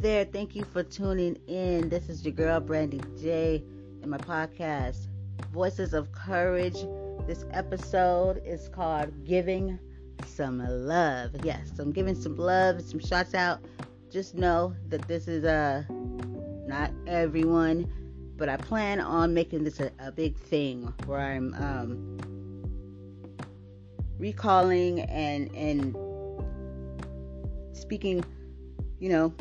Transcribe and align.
There, 0.00 0.24
thank 0.24 0.56
you 0.56 0.64
for 0.64 0.82
tuning 0.82 1.36
in. 1.46 1.90
This 1.90 2.08
is 2.08 2.24
your 2.24 2.32
girl 2.32 2.58
Brandy 2.58 3.02
J 3.20 3.62
and 4.00 4.10
my 4.10 4.16
podcast, 4.16 5.08
Voices 5.52 5.92
of 5.92 6.10
Courage. 6.12 6.86
This 7.26 7.44
episode 7.50 8.40
is 8.42 8.70
called 8.70 9.26
Giving 9.26 9.78
Some 10.24 10.66
Love. 10.66 11.32
Yes, 11.44 11.78
I'm 11.78 11.92
giving 11.92 12.14
some 12.14 12.34
love, 12.38 12.80
some 12.80 12.98
shots 12.98 13.34
out. 13.34 13.60
Just 14.10 14.34
know 14.34 14.74
that 14.88 15.06
this 15.06 15.28
is 15.28 15.44
uh 15.44 15.82
not 16.66 16.90
everyone, 17.06 17.86
but 18.38 18.48
I 18.48 18.56
plan 18.56 19.00
on 19.00 19.34
making 19.34 19.64
this 19.64 19.80
a, 19.80 19.90
a 19.98 20.10
big 20.10 20.34
thing 20.34 20.94
where 21.04 21.20
I'm 21.20 21.52
um 21.58 22.16
recalling 24.18 25.00
and 25.00 25.54
and 25.54 25.94
speaking, 27.74 28.24
you 28.98 29.10
know, 29.10 29.34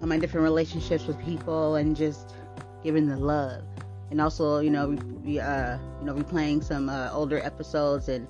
on 0.00 0.08
my 0.08 0.18
different 0.18 0.44
relationships 0.44 1.06
with 1.06 1.18
people 1.24 1.76
and 1.76 1.96
just 1.96 2.34
giving 2.82 3.06
the 3.06 3.16
love. 3.16 3.62
And 4.10 4.20
also, 4.20 4.60
you 4.60 4.70
know, 4.70 4.96
we, 5.24 5.38
uh, 5.38 5.78
you 6.00 6.06
know, 6.06 6.14
replaying 6.14 6.64
some 6.64 6.88
uh, 6.88 7.10
older 7.12 7.38
episodes 7.40 8.08
and 8.08 8.26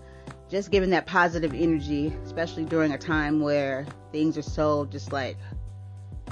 just 0.48 0.70
giving 0.70 0.90
that 0.90 1.06
positive 1.06 1.54
energy, 1.54 2.12
especially 2.24 2.64
during 2.64 2.92
a 2.92 2.98
time 2.98 3.40
where 3.40 3.86
things 4.12 4.38
are 4.38 4.42
so 4.42 4.86
just 4.86 5.12
like 5.12 5.36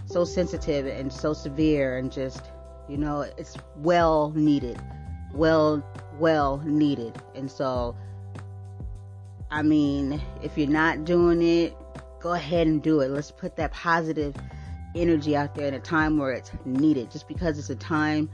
so 0.07 0.25
sensitive 0.25 0.87
and 0.87 1.13
so 1.13 1.33
severe 1.33 1.99
and 1.99 2.11
just, 2.11 2.51
you 2.89 2.97
know, 2.97 3.21
it's 3.21 3.57
well 3.77 4.33
needed, 4.35 4.81
well, 5.35 5.85
well 6.19 6.63
needed. 6.65 7.21
And 7.35 7.51
so, 7.51 7.95
I 9.51 9.63
mean, 9.63 10.21
if 10.43 10.57
you're 10.57 10.69
not 10.69 11.05
doing 11.05 11.43
it, 11.43 11.77
go 12.21 12.33
ahead 12.33 12.67
and 12.67 12.83
do 12.83 13.01
it. 13.01 13.11
Let's 13.11 13.31
put 13.31 13.57
that 13.57 13.73
positive 13.73 14.35
energy 14.97 15.37
out 15.37 15.55
there 15.55 15.69
in 15.69 15.75
a 15.75 15.81
time 15.81 16.19
where 16.19 16.33
it's 16.33 16.51
needed. 16.65 17.11
Just 17.11 17.29
because 17.29 17.59
it's 17.59 17.71
a 17.71 17.77
time 17.77 18.29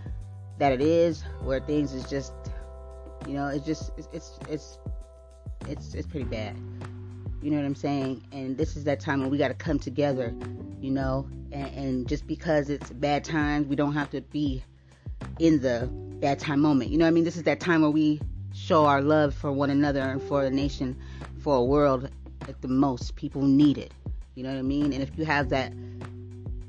that 0.59 0.73
it 0.73 0.81
is, 0.81 1.23
where 1.43 1.61
things 1.61 1.93
is 1.93 2.09
just, 2.09 2.33
you 3.27 3.35
know, 3.35 3.49
it's 3.49 3.67
just 3.67 3.91
it's 3.97 4.09
it's 4.13 4.39
it's 4.49 4.79
it's, 5.69 5.95
it's 5.95 6.07
pretty 6.07 6.25
bad. 6.25 6.57
You 7.43 7.51
know 7.51 7.57
what 7.57 7.67
I'm 7.67 7.75
saying? 7.75 8.23
And 8.33 8.57
this 8.57 8.77
is 8.77 8.85
that 8.85 9.01
time 9.01 9.21
when 9.21 9.31
we 9.31 9.39
got 9.39 9.49
to 9.49 9.55
come 9.55 9.79
together, 9.79 10.35
you 10.81 10.91
know. 10.91 11.29
And, 11.51 11.75
and 11.75 12.09
just 12.09 12.27
because 12.27 12.71
it's 12.71 12.91
bad 12.91 13.25
times, 13.25 13.67
we 13.67 13.77
don't 13.77 13.95
have 13.95 14.11
to 14.11 14.21
be 14.21 14.63
in 15.39 15.61
the 15.61 15.89
bad 16.21 16.39
time 16.39 16.61
moment. 16.61 16.91
You 16.91 16.99
know 16.99 17.05
what 17.05 17.11
I 17.11 17.13
mean? 17.13 17.25
This 17.25 17.37
is 17.37 17.43
that 17.45 17.61
time 17.61 17.83
where 17.83 17.91
we 17.91 18.21
show 18.55 18.85
our 18.87 19.03
love 19.03 19.35
for 19.35 19.51
one 19.51 19.71
another 19.71 20.01
and 20.01 20.23
for 20.23 20.45
the 20.45 20.51
nation, 20.51 20.97
for 21.41 21.57
a 21.57 21.65
world 21.65 22.11
at 22.49 22.61
the 22.63 22.69
most. 22.69 23.17
People 23.17 23.43
need 23.43 23.79
it. 23.79 23.93
You 24.35 24.45
know 24.45 24.51
what 24.51 24.59
I 24.59 24.63
mean? 24.63 24.93
And 24.93 25.03
if 25.03 25.17
you 25.19 25.25
have 25.25 25.49
that 25.51 25.73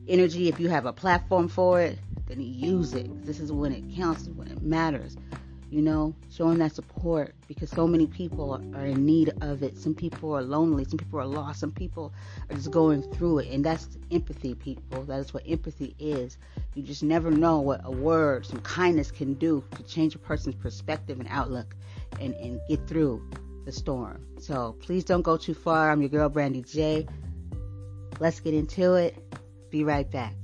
energy, 0.08 0.48
if 0.50 0.60
you 0.60 0.70
have 0.70 0.86
a 0.86 0.94
platform 0.94 1.48
for 1.48 1.82
it, 1.82 2.00
then 2.28 2.42
use 2.42 2.94
it. 2.94 3.26
This 3.26 3.40
is 3.40 3.52
when 3.52 3.72
it 3.72 3.84
counts, 3.96 4.28
when 4.28 4.48
it 4.48 4.62
matters. 4.62 5.18
You 5.70 5.82
know, 5.82 6.14
showing 6.30 6.60
that 6.60 6.76
support 6.76 7.34
because 7.48 7.72
so 7.72 7.88
many 7.88 8.06
people 8.06 8.54
are 8.76 8.86
in 8.86 9.08
need 9.08 9.34
of 9.42 9.64
it. 9.64 9.76
Some 9.76 9.96
people 9.96 10.32
are 10.36 10.44
lonely, 10.44 10.86
some 10.86 11.00
people 11.00 11.20
are 11.20 11.26
lost, 11.26 11.60
some 11.60 11.72
people 11.72 12.14
are 12.48 12.56
just 12.56 12.70
going 12.70 13.02
through 13.02 13.40
it. 13.40 13.50
And 13.50 13.66
that's 13.66 13.88
empathy, 14.12 14.54
people. 14.54 15.04
That 15.06 15.20
is 15.20 15.34
what 15.34 15.42
empathy 15.48 15.96
is. 15.98 16.38
You 16.76 16.84
just 16.84 17.02
never 17.02 17.32
know 17.32 17.60
what 17.60 17.82
a 17.84 17.90
word, 17.90 18.46
some 18.46 18.62
kindness 18.62 19.10
can 19.10 19.34
do 19.34 19.64
to 19.76 19.84
change 19.84 20.14
a 20.14 20.20
person's 20.20 20.56
perspective 20.56 21.20
and 21.20 21.28
outlook 21.32 21.76
and, 22.20 22.36
and 22.36 22.60
get 22.70 22.88
through 22.88 23.28
the 23.66 23.72
storm. 23.72 24.24
So 24.40 24.76
please 24.80 25.04
don't 25.04 25.24
go 25.24 25.38
too 25.38 25.56
far. 25.56 25.90
I'm 25.90 26.02
your 26.02 26.10
girl, 26.10 26.30
Brandy 26.30 26.62
J. 26.62 27.08
Let's 28.20 28.40
get 28.40 28.54
into 28.54 28.94
it. 28.94 29.16
Be 29.74 29.84
right 29.84 30.10
back. 30.12 30.36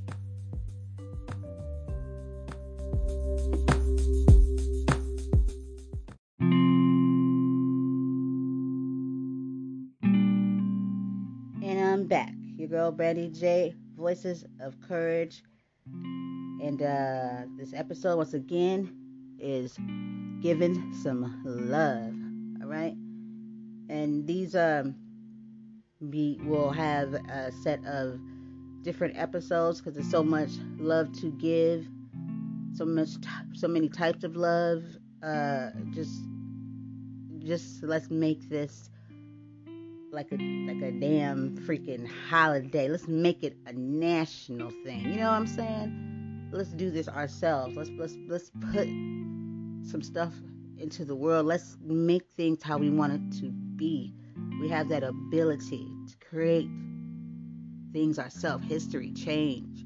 And 11.62 11.80
I'm 11.80 12.08
back. 12.08 12.34
Your 12.58 12.70
girl, 12.70 12.92
Brandy 12.92 13.30
J. 13.30 13.76
Voices 13.96 14.46
of 14.60 14.82
Courage. 14.82 15.44
And 15.86 16.82
uh, 16.82 17.46
this 17.56 17.72
episode, 17.76 18.18
once 18.18 18.34
again, 18.34 18.92
is 19.38 19.78
giving 20.42 20.92
some 21.04 21.40
love. 21.46 22.16
All 22.64 22.68
right? 22.68 22.96
And 23.90 24.26
these 24.26 24.56
um, 24.56 24.96
we 26.00 26.40
will 26.42 26.72
have 26.72 27.14
a 27.14 27.52
set 27.52 27.86
of 27.86 28.20
different 28.84 29.18
episodes 29.18 29.80
because 29.80 29.94
there's 29.94 30.10
so 30.10 30.24
much 30.24 30.52
love 30.78 31.12
to 31.20 31.32
give, 31.32 31.88
so 32.74 32.86
much, 32.86 33.10
so 33.54 33.68
many 33.68 33.90
types 33.90 34.24
of 34.24 34.36
love. 34.36 34.84
Uh, 35.22 35.70
just, 35.92 36.22
just 37.40 37.84
let's 37.84 38.10
make 38.10 38.50
this 38.50 38.90
like 40.12 40.32
a 40.32 40.38
like 40.38 40.82
a 40.82 40.92
damn 40.92 41.58
freaking 41.58 42.08
holiday. 42.30 42.88
Let's 42.88 43.08
make 43.08 43.44
it 43.44 43.58
a 43.66 43.74
national 43.74 44.72
thing. 44.84 45.02
You 45.02 45.18
know 45.18 45.28
what 45.28 45.38
I'm 45.38 45.48
saying? 45.48 46.50
Let's 46.52 46.70
do 46.70 46.90
this 46.90 47.08
ourselves. 47.08 47.76
Let's 47.76 47.90
let's 47.98 48.16
let's 48.28 48.52
put 48.72 48.88
some 49.84 50.02
stuff 50.02 50.34
into 50.78 51.06
the 51.06 51.16
world. 51.16 51.46
Let's 51.46 51.78
make 51.84 52.28
things 52.36 52.64
how 52.64 52.78
we 52.78 52.90
want 52.90 53.14
it 53.14 53.40
to 53.42 53.52
be. 53.52 54.14
We 54.62 54.70
have 54.70 54.90
that 54.90 55.04
ability 55.04 55.88
to 56.08 56.28
create 56.28 56.68
things 57.92 58.20
ourselves, 58.20 58.66
history, 58.68 59.12
change, 59.12 59.86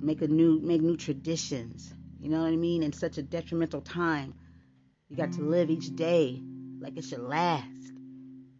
make 0.00 0.22
a 0.22 0.28
new 0.28 0.60
make 0.60 0.82
new 0.82 0.96
traditions. 0.96 1.94
You 2.20 2.28
know 2.28 2.42
what 2.42 2.52
I 2.52 2.56
mean? 2.56 2.82
In 2.82 2.92
such 2.92 3.18
a 3.18 3.22
detrimental 3.22 3.80
time, 3.80 4.34
you 5.08 5.16
got 5.16 5.32
to 5.32 5.42
live 5.42 5.70
each 5.70 5.94
day 5.96 6.42
like 6.80 6.96
it 6.96 7.04
should 7.04 7.20
last. 7.20 7.92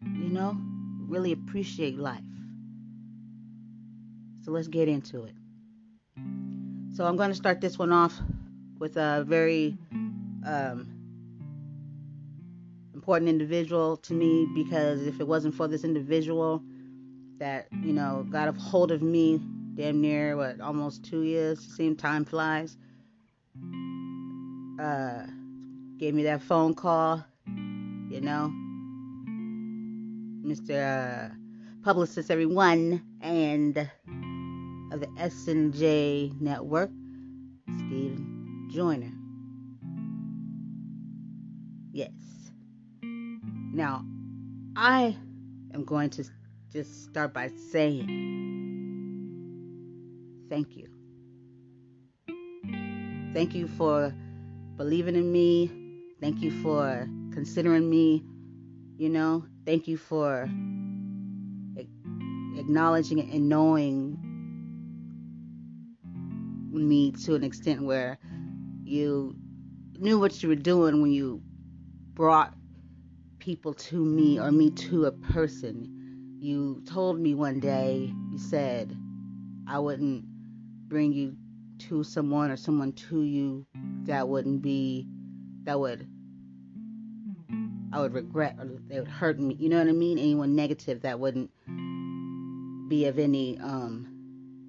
You 0.03 0.31
know? 0.31 0.57
Really 1.09 1.33
appreciate 1.33 1.99
life. 1.99 2.23
So 4.43 4.53
let's 4.53 4.69
get 4.69 4.89
into 4.89 5.25
it. 5.25 5.35
So 6.95 7.05
I'm 7.05 7.17
going 7.17 7.31
to 7.31 7.35
start 7.35 7.61
this 7.61 7.79
one 7.79 7.93
off 7.93 8.15
with 8.79 8.97
a 8.97 9.25
very 9.27 9.77
um, 10.47 10.89
important 12.95 13.29
individual 13.29 13.97
to 13.99 14.15
me 14.15 14.49
because 14.55 15.07
if 15.07 15.21
it 15.21 15.27
wasn't 15.27 15.55
for 15.55 15.69
this 15.69 15.85
individual 15.85 16.63
that 17.41 17.67
you 17.83 17.93
know 17.93 18.25
got 18.31 18.49
a 18.49 18.53
hold 18.53 18.93
of 18.93 19.03
me 19.03 19.41
damn 19.75 20.01
near 20.01 20.37
what 20.37 20.61
almost 20.61 21.05
two 21.05 21.23
years 21.23 21.59
same 21.77 21.97
time 21.97 22.25
flies. 22.25 22.77
Uh 24.81 25.27
gave 25.99 26.15
me 26.15 26.23
that 26.23 26.41
phone 26.43 26.75
call 26.75 27.25
you 28.09 28.21
know. 28.21 28.53
Mr 30.47 31.31
uh, 31.31 31.35
publicist 31.83 32.31
everyone 32.31 33.03
and 33.21 33.77
of 34.93 35.01
the 35.01 35.09
s&j 35.19 36.33
network 36.41 36.91
steve 37.79 38.21
joiner. 38.71 39.13
Yes. 41.93 42.11
Now 43.03 44.05
i 44.77 45.17
am 45.75 45.85
going 45.85 46.11
to 46.11 46.25
just 46.73 47.05
start 47.05 47.35
by 47.35 47.51
saying 47.73 48.07
thank 50.49 50.77
you. 50.77 50.87
Thank 53.35 53.55
you 53.55 53.67
for 53.67 54.15
believing 54.77 55.17
in 55.17 55.33
me. 55.33 55.71
Thank 56.21 56.43
you 56.43 56.51
for 56.63 57.09
considering 57.33 57.91
me. 57.91 58.25
You 58.97 59.09
know, 59.09 59.47
thank 59.67 59.89
you 59.89 59.97
for 59.97 60.49
acknowledging 62.57 63.21
and 63.21 63.49
knowing 63.49 64.19
me 66.71 67.11
to 67.13 67.35
an 67.35 67.43
extent 67.43 67.83
where 67.83 68.19
you 68.85 69.35
knew 69.99 70.21
what 70.21 70.41
you 70.43 70.49
were 70.49 70.55
doing 70.55 71.03
when 71.03 71.11
you 71.11 71.43
brought 72.15 72.55
people 73.39 73.75
to 73.75 74.05
me 74.05 74.39
or 74.39 74.53
me 74.53 74.71
to 74.71 75.07
a 75.07 75.13
person 75.13 76.00
you 76.41 76.83
told 76.87 77.21
me 77.21 77.35
one 77.35 77.61
day, 77.61 78.13
you 78.31 78.39
said, 78.39 78.97
I 79.67 79.79
wouldn't 79.79 80.25
bring 80.89 81.13
you 81.13 81.37
to 81.89 82.03
someone 82.03 82.51
or 82.51 82.57
someone 82.57 82.93
to 82.93 83.23
you 83.23 83.67
that 84.05 84.27
wouldn't 84.27 84.63
be, 84.63 85.07
that 85.65 85.79
would, 85.79 86.09
I 87.93 88.01
would 88.01 88.15
regret 88.15 88.57
or 88.59 88.69
they 88.89 88.99
would 88.99 89.09
hurt 89.09 89.39
me. 89.39 89.55
You 89.55 89.69
know 89.69 89.79
what 89.79 89.89
I 89.89 89.93
mean? 89.93 90.19
Anyone 90.19 90.57
negative 90.57 91.03
that 91.03 91.21
wouldn't 91.21 91.51
be 92.89 93.05
of 93.05 93.19
any, 93.19 93.59
um, 93.59 94.09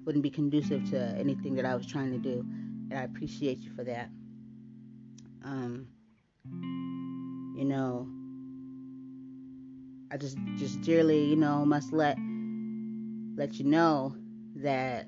wouldn't 0.04 0.22
be 0.22 0.30
conducive 0.30 0.90
to 0.90 0.98
anything 1.18 1.54
that 1.54 1.64
I 1.64 1.74
was 1.74 1.86
trying 1.86 2.12
to 2.12 2.18
do. 2.18 2.44
And 2.90 2.98
I 2.98 3.04
appreciate 3.04 3.60
you 3.62 3.70
for 3.74 3.84
that. 3.84 4.10
Um, 5.42 5.88
you 7.56 7.64
know, 7.64 8.08
I 10.12 10.18
just 10.18 10.36
just 10.56 10.82
dearly, 10.82 11.24
you 11.24 11.36
know, 11.36 11.64
must 11.64 11.90
let 11.90 12.18
let 13.34 13.54
you 13.54 13.64
know 13.64 14.14
that 14.56 15.06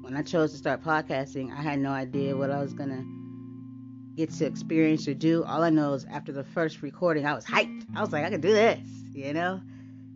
when 0.00 0.16
I 0.16 0.22
chose 0.22 0.52
to 0.52 0.56
start 0.56 0.82
podcasting, 0.82 1.52
I 1.52 1.60
had 1.60 1.78
no 1.78 1.90
idea 1.90 2.34
what 2.34 2.50
I 2.50 2.58
was 2.58 2.72
going 2.72 2.88
to 2.88 3.04
get 4.16 4.34
to 4.38 4.46
experience 4.46 5.06
or 5.06 5.12
do. 5.12 5.44
All 5.44 5.62
I 5.62 5.68
know 5.68 5.92
is 5.92 6.06
after 6.06 6.32
the 6.32 6.42
first 6.42 6.80
recording, 6.80 7.26
I 7.26 7.34
was 7.34 7.44
hyped. 7.44 7.84
I 7.94 8.00
was 8.00 8.12
like, 8.12 8.24
I 8.24 8.30
can 8.30 8.40
do 8.40 8.52
this, 8.52 8.80
you 9.12 9.34
know? 9.34 9.60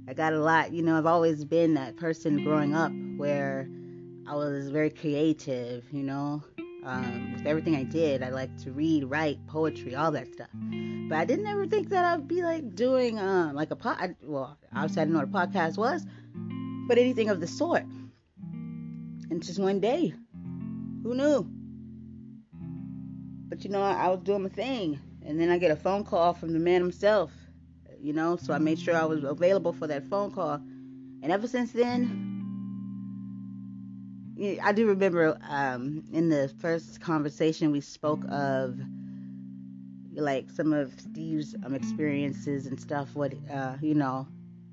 I 0.08 0.14
got 0.14 0.32
a 0.32 0.40
lot, 0.40 0.72
you 0.72 0.82
know, 0.82 0.96
I've 0.96 1.04
always 1.04 1.44
been 1.44 1.74
that 1.74 1.96
person 1.96 2.42
growing 2.42 2.74
up 2.74 2.92
where 3.18 3.68
I 4.26 4.34
was 4.34 4.70
very 4.70 4.88
creative, 4.88 5.84
you 5.92 6.02
know. 6.02 6.42
Um, 6.84 7.34
with 7.34 7.46
everything 7.46 7.76
I 7.76 7.84
did, 7.84 8.22
I 8.22 8.30
like 8.30 8.56
to 8.64 8.72
read, 8.72 9.04
write, 9.04 9.46
poetry, 9.46 9.94
all 9.94 10.10
that 10.12 10.32
stuff. 10.32 10.48
But 11.08 11.16
I 11.16 11.24
didn't 11.24 11.46
ever 11.46 11.66
think 11.66 11.90
that 11.90 12.04
I'd 12.04 12.26
be 12.26 12.42
like 12.42 12.74
doing 12.74 13.18
um, 13.20 13.54
like 13.54 13.70
a 13.70 13.76
pod. 13.76 14.16
Well, 14.22 14.58
obviously 14.74 15.02
I 15.02 15.04
didn't 15.04 15.14
know 15.14 15.20
what 15.20 15.46
a 15.46 15.48
podcast 15.48 15.76
was, 15.78 16.04
but 16.88 16.98
anything 16.98 17.28
of 17.28 17.40
the 17.40 17.46
sort. 17.46 17.84
And 19.30 19.42
just 19.42 19.60
one 19.60 19.78
day, 19.78 20.12
who 21.02 21.14
knew? 21.14 21.48
But 23.48 23.64
you 23.64 23.70
know, 23.70 23.82
I 23.82 24.08
was 24.08 24.20
doing 24.24 24.42
my 24.42 24.48
thing, 24.48 24.98
and 25.24 25.40
then 25.40 25.50
I 25.50 25.58
get 25.58 25.70
a 25.70 25.76
phone 25.76 26.04
call 26.04 26.32
from 26.32 26.52
the 26.52 26.58
man 26.58 26.80
himself. 26.80 27.30
You 28.00 28.12
know, 28.12 28.36
so 28.36 28.52
I 28.52 28.58
made 28.58 28.80
sure 28.80 28.96
I 28.96 29.04
was 29.04 29.22
available 29.22 29.72
for 29.72 29.86
that 29.86 30.08
phone 30.08 30.32
call. 30.32 30.54
And 31.22 31.30
ever 31.30 31.46
since 31.46 31.70
then, 31.70 32.31
I 34.42 34.72
do 34.72 34.88
remember 34.88 35.38
um, 35.48 36.02
in 36.12 36.28
the 36.28 36.48
first 36.58 37.00
conversation 37.00 37.70
we 37.70 37.80
spoke 37.80 38.24
of 38.28 38.76
like 40.14 40.50
some 40.50 40.72
of 40.72 40.92
Steve's 40.98 41.54
um, 41.64 41.74
experiences 41.76 42.66
and 42.66 42.80
stuff. 42.80 43.14
What 43.14 43.34
uh, 43.52 43.76
you 43.80 43.94
know, 43.94 44.26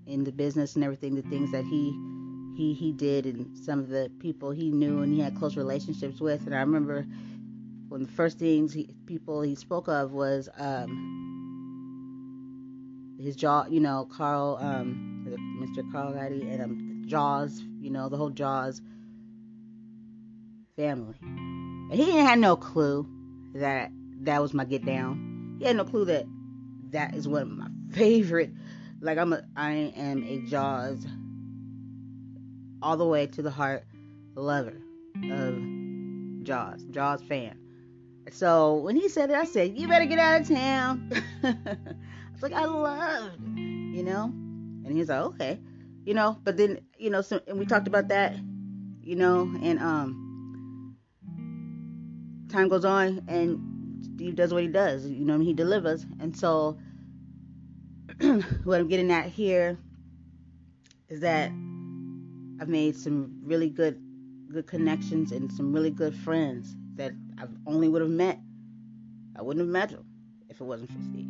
in 0.08 0.24
the 0.24 0.32
business 0.32 0.74
and 0.76 0.84
everything, 0.84 1.14
the 1.14 1.22
things 1.22 1.52
that 1.52 1.66
he 1.66 1.92
he 2.58 2.74
he 2.74 2.92
did, 2.92 3.28
and 3.28 3.56
some 3.56 3.78
of 3.78 3.90
the 3.90 4.12
people 4.20 4.50
he 4.50 4.72
knew 4.72 5.04
and 5.04 5.14
he 5.14 5.20
had 5.20 5.36
close 5.36 5.56
relationships 5.56 6.20
with. 6.20 6.48
And 6.48 6.56
I 6.56 6.62
remember 6.62 7.06
one 7.90 8.02
of 8.02 8.08
the 8.08 8.14
first 8.14 8.40
things 8.40 8.74
he, 8.74 8.90
people 9.06 9.42
he 9.44 9.54
spoke 9.54 9.88
of 9.88 10.14
was 10.14 10.50
um, 10.58 11.30
his 13.22 13.36
jaw. 13.36 13.68
You 13.70 13.82
know, 13.82 14.08
Carl, 14.12 14.58
um, 14.60 15.28
Mr. 15.62 15.84
Carl 15.92 16.14
Gottlieb, 16.14 16.48
and 16.50 16.62
um, 16.64 17.04
Jaws. 17.06 17.62
You 17.80 17.92
know, 17.92 18.10
the 18.10 18.18
whole 18.18 18.32
Jaws 18.32 18.82
family. 20.80 21.16
And 21.22 21.94
he 21.94 22.06
didn't 22.06 22.26
have 22.26 22.40
no 22.40 22.56
clue 22.56 23.06
that 23.56 23.92
that 24.22 24.42
was 24.42 24.54
my 24.54 24.64
get 24.64 24.86
down. 24.86 25.58
He 25.60 25.66
had 25.66 25.76
no 25.76 25.84
clue 25.84 26.06
that 26.06 26.26
that 26.92 27.16
is 27.16 27.28
one 27.28 27.42
of 27.42 27.50
my 27.50 27.68
favorite. 27.92 28.52
Like 29.02 29.18
I'm 29.18 29.34
a, 29.34 29.42
I 29.58 29.72
am 29.96 30.24
a 30.24 30.40
Jaws 30.50 31.06
all 32.82 32.96
the 32.96 33.06
way 33.06 33.28
to 33.28 33.42
the 33.42 33.52
heart 33.52 33.84
lover 34.36 34.82
of 35.32 35.60
Jaws, 36.44 36.82
Jaws 36.92 37.22
fan. 37.24 37.58
So 38.32 38.76
when 38.76 38.96
he 38.96 39.10
said 39.10 39.32
it, 39.32 39.36
I 39.36 39.44
said, 39.44 39.78
"You 39.78 39.88
better 39.88 40.06
get 40.06 40.20
out 40.20 40.42
of 40.42 40.48
town." 40.48 41.12
I 41.44 41.56
was 42.32 42.42
like, 42.42 42.54
"I 42.54 42.66
love," 42.66 43.32
you 43.56 44.04
know, 44.04 44.26
and 44.26 44.92
he's 44.92 45.10
like, 45.10 45.22
"Okay," 45.22 45.60
you 46.06 46.14
know. 46.14 46.38
But 46.44 46.56
then, 46.56 46.80
you 46.98 47.10
know, 47.10 47.22
so, 47.22 47.42
and 47.48 47.58
we 47.58 47.66
talked 47.66 47.88
about 47.88 48.10
that, 48.10 48.36
you 49.02 49.16
know, 49.16 49.52
and 49.64 49.80
um, 49.80 50.29
time 52.50 52.68
goes 52.68 52.86
on 52.86 53.24
and 53.28 54.06
Steve 54.16 54.36
does 54.36 54.54
what 54.54 54.64
he 54.64 54.70
does. 54.70 55.06
You 55.06 55.26
know, 55.26 55.40
he 55.40 55.54
delivers. 55.54 56.06
And 56.20 56.36
so, 56.36 56.78
what 58.64 58.80
I'm 58.80 58.88
getting 58.88 59.12
at 59.12 59.28
here 59.28 59.78
is 61.08 61.22
that 61.22 61.52
I've 62.60 62.68
made 62.68 62.96
some 62.96 63.40
really 63.44 63.70
good, 63.70 64.02
good 64.52 64.68
connections 64.68 65.32
and 65.32 65.52
some 65.52 65.72
really 65.74 65.92
good 65.92 66.14
friends 66.14 66.76
that 66.96 67.14
I 67.38 67.46
only 67.66 67.88
would 67.88 68.02
have 68.02 68.12
met. 68.12 68.40
I 69.38 69.42
wouldn't 69.42 69.66
have 69.66 69.72
met 69.72 69.90
them 69.90 70.06
if 70.50 70.60
it 70.60 70.64
wasn't 70.64 70.92
for 70.92 71.02
Steve. 71.02 71.30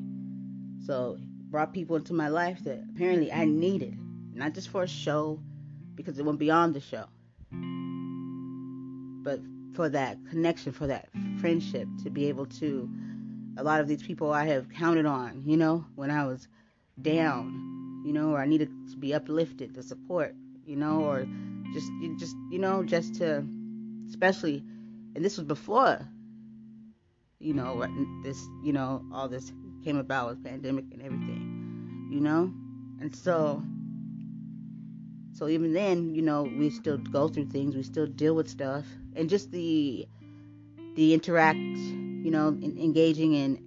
So, 0.85 1.17
brought 1.51 1.73
people 1.73 1.95
into 1.95 2.13
my 2.13 2.27
life 2.27 2.63
that 2.63 2.83
apparently 2.95 3.31
I 3.31 3.45
needed, 3.45 3.97
not 4.33 4.53
just 4.53 4.69
for 4.69 4.83
a 4.83 4.87
show, 4.87 5.39
because 5.95 6.17
it 6.17 6.25
went 6.25 6.39
beyond 6.39 6.73
the 6.73 6.79
show, 6.79 7.05
but 9.23 9.39
for 9.79 9.87
that 9.87 10.17
connection, 10.29 10.73
for 10.73 10.87
that 10.87 11.07
friendship, 11.39 11.87
to 12.03 12.09
be 12.09 12.27
able 12.27 12.45
to. 12.45 12.89
A 13.55 13.63
lot 13.63 13.79
of 13.79 13.87
these 13.87 14.03
people 14.03 14.33
I 14.33 14.43
have 14.47 14.67
counted 14.67 15.05
on, 15.05 15.43
you 15.45 15.55
know, 15.55 15.85
when 15.95 16.11
I 16.11 16.25
was 16.25 16.49
down, 17.01 18.03
you 18.05 18.11
know, 18.11 18.31
or 18.31 18.39
I 18.39 18.45
needed 18.45 18.69
to 18.91 18.97
be 18.97 19.13
uplifted, 19.13 19.75
to 19.75 19.81
support, 19.81 20.35
you 20.65 20.75
know, 20.75 21.05
or 21.05 21.25
just, 21.73 21.89
just, 22.19 22.35
you 22.51 22.59
know, 22.59 22.83
just 22.83 23.15
to, 23.15 23.45
especially, 24.09 24.65
and 25.15 25.23
this 25.23 25.37
was 25.37 25.45
before, 25.45 26.05
you 27.39 27.53
know, 27.53 27.87
this, 28.21 28.37
you 28.61 28.73
know, 28.73 29.05
all 29.13 29.29
this 29.29 29.53
came 29.85 29.95
about 29.95 30.27
with 30.27 30.43
pandemic 30.43 30.91
and 30.91 31.01
everything, 31.01 32.09
you 32.11 32.19
know, 32.19 32.51
and 32.99 33.15
so 33.15 33.63
so 35.39 35.47
even 35.47 35.71
then, 35.71 36.13
you 36.13 36.21
know, 36.21 36.43
we 36.43 36.69
still 36.69 36.97
go 36.97 37.29
through 37.29 37.45
things, 37.45 37.73
we 37.73 37.81
still 37.81 38.05
deal 38.05 38.35
with 38.35 38.49
stuff, 38.49 38.85
and 39.15 39.29
just 39.29 39.51
the 39.51 40.05
the 40.95 41.13
interact, 41.13 41.57
you 41.57 42.29
know, 42.29 42.49
in, 42.49 42.77
engaging 42.77 43.33
in 43.33 43.63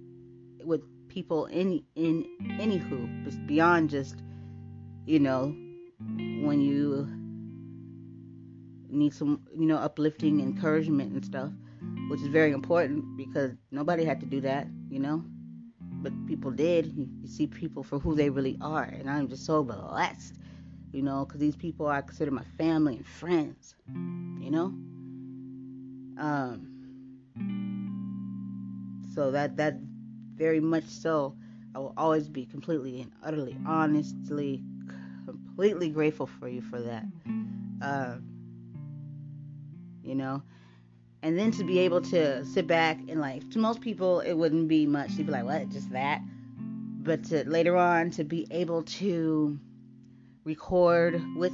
with 0.63 0.81
people 1.09 1.47
in 1.47 1.83
in 1.95 2.27
anywho, 2.61 3.23
just 3.23 3.43
beyond 3.47 3.89
just, 3.89 4.17
you 5.07 5.19
know, 5.19 5.55
when 6.45 6.61
you 6.61 7.07
need 8.87 9.11
some, 9.11 9.41
you 9.51 9.65
know, 9.65 9.77
uplifting 9.77 10.41
encouragement 10.41 11.11
and 11.11 11.25
stuff, 11.25 11.51
which 12.11 12.21
is 12.21 12.27
very 12.27 12.51
important 12.51 13.17
because 13.17 13.53
nobody 13.71 14.03
had 14.05 14.19
to 14.19 14.27
do 14.27 14.39
that, 14.41 14.67
you 14.91 14.99
know, 14.99 15.23
but 16.03 16.13
people 16.27 16.51
did. 16.51 16.93
You 16.95 17.27
see 17.27 17.47
people 17.47 17.81
for 17.81 17.97
who 17.97 18.13
they 18.13 18.29
really 18.29 18.59
are, 18.61 18.83
and 18.83 19.09
I'm 19.09 19.27
just 19.27 19.47
so 19.47 19.63
blessed 19.63 20.35
you 20.93 21.01
know, 21.01 21.25
because 21.25 21.41
these 21.41 21.55
people 21.55 21.87
I 21.87 22.01
consider 22.01 22.31
my 22.31 22.43
family 22.57 22.97
and 22.97 23.05
friends, 23.05 23.75
you 24.39 24.51
know. 24.51 24.65
Um, 26.15 26.69
so 29.13 29.31
that 29.31 29.57
that 29.57 29.79
very 30.35 30.59
much 30.59 30.85
so, 30.85 31.35
I 31.75 31.79
will 31.79 31.93
always 31.97 32.29
be 32.29 32.45
completely 32.45 33.01
and 33.01 33.11
utterly, 33.23 33.57
honestly, 33.65 34.63
completely 35.25 35.89
grateful 35.89 36.27
for 36.27 36.47
you 36.47 36.61
for 36.61 36.79
that. 36.79 37.05
Um, 37.81 38.23
you 40.03 40.13
know, 40.13 40.43
and 41.23 41.39
then 41.39 41.49
to 41.51 41.63
be 41.63 41.79
able 41.79 42.01
to 42.01 42.45
sit 42.45 42.67
back 42.67 42.99
and 43.09 43.19
like 43.19 43.49
to 43.49 43.59
most 43.59 43.81
people 43.81 44.19
it 44.19 44.33
wouldn't 44.33 44.67
be 44.67 44.85
much. 44.85 45.15
They'd 45.15 45.25
be 45.25 45.31
like, 45.31 45.45
"What? 45.45 45.69
Just 45.69 45.91
that?" 45.91 46.21
But 47.01 47.23
to 47.25 47.49
later 47.49 47.75
on 47.75 48.11
to 48.11 48.23
be 48.23 48.45
able 48.51 48.83
to 48.83 49.59
record 50.45 51.21
with 51.35 51.53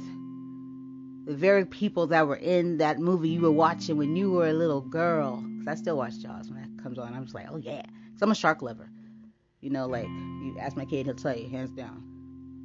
the 1.26 1.34
very 1.34 1.64
people 1.64 2.08
that 2.08 2.26
were 2.26 2.36
in 2.36 2.78
that 2.78 2.98
movie 2.98 3.28
you 3.28 3.40
were 3.40 3.52
watching 3.52 3.96
when 3.96 4.16
you 4.16 4.32
were 4.32 4.48
a 4.48 4.52
little 4.52 4.80
girl. 4.80 5.44
Cause 5.58 5.68
I 5.68 5.74
still 5.74 5.96
watch 5.96 6.18
Jaws 6.18 6.50
when 6.50 6.60
that 6.60 6.82
comes 6.82 6.98
on. 6.98 7.14
I'm 7.14 7.24
just 7.24 7.34
like, 7.34 7.46
oh 7.50 7.56
yeah. 7.56 7.82
Cause 7.82 8.22
I'm 8.22 8.30
a 8.30 8.34
shark 8.34 8.62
lover. 8.62 8.88
You 9.60 9.70
know, 9.70 9.86
like 9.86 10.06
you 10.08 10.56
ask 10.58 10.76
my 10.76 10.84
kid, 10.84 11.06
he'll 11.06 11.14
tell 11.14 11.36
you 11.36 11.48
hands 11.48 11.70
down. 11.70 12.02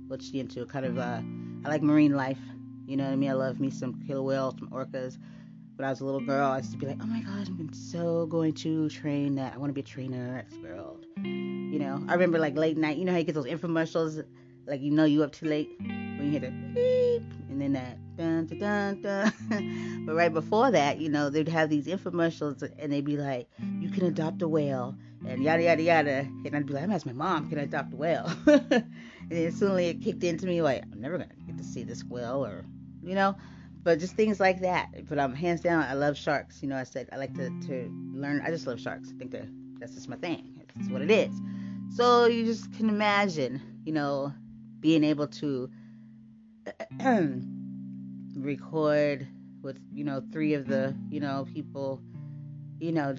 What's 0.07 0.29
she 0.29 0.39
into? 0.39 0.65
Kind 0.65 0.85
of, 0.85 0.97
uh, 0.97 1.21
I 1.65 1.69
like 1.69 1.81
marine 1.81 2.15
life. 2.15 2.39
You 2.87 2.95
know 2.95 3.03
what 3.03 3.13
I 3.13 3.15
mean? 3.15 3.29
I 3.29 3.33
love 3.33 3.59
me 3.59 3.69
some 3.69 4.01
killer 4.07 4.21
whales, 4.21 4.55
some 4.57 4.69
orcas. 4.69 5.17
When 5.75 5.85
I 5.85 5.89
was 5.89 5.99
a 5.99 6.05
little 6.05 6.21
girl, 6.21 6.51
I 6.51 6.59
used 6.59 6.71
to 6.71 6.77
be 6.77 6.85
like, 6.85 6.99
oh 7.01 7.05
my 7.05 7.19
gosh, 7.19 7.47
I'm 7.49 7.73
so 7.73 8.25
going 8.27 8.53
to 8.53 8.87
train 8.89 9.35
that. 9.35 9.53
I 9.53 9.57
want 9.57 9.71
to 9.71 9.73
be 9.73 9.81
a 9.81 9.83
trainer 9.83 10.37
at 10.37 10.63
World. 10.63 11.05
You 11.17 11.79
know, 11.79 12.01
I 12.07 12.13
remember 12.13 12.39
like 12.39 12.55
late 12.55 12.77
night. 12.77 12.97
You 12.97 13.03
know 13.03 13.11
how 13.11 13.17
you 13.17 13.25
get 13.25 13.35
those 13.35 13.45
infomercials, 13.45 14.23
like 14.65 14.81
you 14.81 14.91
know 14.91 15.03
you 15.03 15.23
up 15.23 15.33
too 15.33 15.47
late 15.47 15.69
you 16.25 16.39
hear 16.39 16.51
beep 16.73 17.23
and 17.49 17.61
then 17.61 17.73
that 17.73 17.97
dun 18.17 18.45
dun 18.47 19.01
dun 19.01 19.01
dun. 19.49 20.03
but 20.05 20.15
right 20.15 20.33
before 20.33 20.71
that, 20.71 20.99
you 20.99 21.09
know, 21.09 21.29
they'd 21.29 21.47
have 21.47 21.69
these 21.69 21.87
infomercials 21.87 22.69
and 22.79 22.91
they'd 22.91 23.05
be 23.05 23.17
like, 23.17 23.47
"You 23.79 23.89
can 23.89 24.05
adopt 24.05 24.41
a 24.41 24.47
whale." 24.47 24.95
And 25.27 25.41
yada 25.41 25.63
yada 25.63 25.81
yada, 25.81 26.19
and 26.19 26.55
I'd 26.55 26.67
be 26.67 26.73
like, 26.73 26.83
I'm 26.83 26.91
asking 26.91 27.15
my 27.15 27.25
mom, 27.25 27.49
can 27.49 27.57
I 27.57 27.63
adopt 27.63 27.93
a 27.93 27.95
whale? 27.95 28.31
and 28.45 28.85
then 29.29 29.51
suddenly 29.51 29.87
it 29.87 30.01
kicked 30.01 30.23
into 30.23 30.45
me 30.45 30.61
like, 30.61 30.83
I'm 30.91 31.01
never 31.01 31.17
gonna 31.17 31.31
get 31.47 31.57
to 31.57 31.63
see 31.63 31.83
this 31.83 32.03
whale, 32.03 32.45
or 32.45 32.63
you 33.01 33.15
know, 33.15 33.35
but 33.83 33.99
just 33.99 34.15
things 34.15 34.39
like 34.39 34.61
that. 34.61 34.89
But 35.07 35.17
I'm 35.17 35.31
um, 35.31 35.35
hands 35.35 35.61
down, 35.61 35.83
I 35.83 35.93
love 35.93 36.17
sharks. 36.17 36.61
You 36.61 36.69
know, 36.69 36.75
I 36.75 36.83
said 36.83 37.09
I 37.11 37.17
like 37.17 37.33
to, 37.35 37.49
to 37.67 37.89
learn. 38.13 38.41
I 38.45 38.49
just 38.49 38.67
love 38.67 38.79
sharks. 38.79 39.09
I 39.13 39.17
think 39.17 39.31
that 39.31 39.47
that's 39.79 39.93
just 39.93 40.09
my 40.09 40.17
thing. 40.17 40.61
It's 40.79 40.89
what 40.89 41.01
it 41.01 41.09
is. 41.09 41.33
So 41.95 42.25
you 42.25 42.45
just 42.45 42.71
can 42.73 42.89
imagine, 42.89 43.61
you 43.85 43.93
know, 43.93 44.33
being 44.79 45.03
able 45.03 45.27
to 45.27 45.69
record 48.35 49.27
with 49.61 49.79
you 49.93 50.03
know 50.03 50.23
three 50.31 50.53
of 50.53 50.67
the 50.67 50.95
you 51.09 51.19
know 51.19 51.45
people 51.53 52.01
you 52.79 52.91
know 52.91 53.15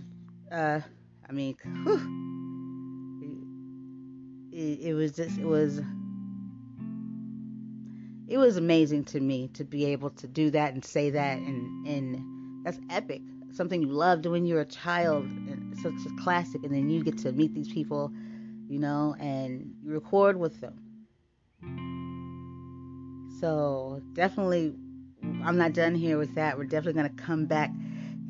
uh 0.52 0.80
i 1.28 1.32
mean 1.32 1.56
whew, 1.84 2.26
it, 4.52 4.88
it 4.88 4.94
was 4.94 5.12
just 5.12 5.38
it 5.38 5.46
was 5.46 5.80
it 8.28 8.38
was 8.38 8.56
amazing 8.56 9.04
to 9.04 9.20
me 9.20 9.48
to 9.54 9.64
be 9.64 9.84
able 9.86 10.10
to 10.10 10.26
do 10.26 10.50
that 10.50 10.74
and 10.74 10.84
say 10.84 11.10
that 11.10 11.38
and 11.38 11.86
and 11.86 12.64
that's 12.64 12.80
epic. 12.90 13.22
Something 13.52 13.80
you 13.80 13.88
loved 13.88 14.26
when 14.26 14.44
you 14.44 14.54
were 14.54 14.62
a 14.62 14.66
child 14.66 15.24
and 15.24 15.78
such 15.78 15.94
a 15.94 16.22
classic 16.22 16.64
and 16.64 16.74
then 16.74 16.90
you 16.90 17.02
get 17.02 17.16
to 17.18 17.32
meet 17.32 17.54
these 17.54 17.72
people 17.72 18.12
you 18.68 18.78
know 18.78 19.14
and 19.20 19.72
you 19.82 19.92
record 19.92 20.36
with 20.36 20.60
them 20.60 20.74
so 23.40 24.00
definitely 24.12 24.75
i'm 25.45 25.57
not 25.57 25.73
done 25.73 25.95
here 25.95 26.19
with 26.19 26.35
that 26.35 26.57
we're 26.57 26.64
definitely 26.64 27.00
going 27.00 27.14
to 27.14 27.23
come 27.23 27.47
back 27.47 27.71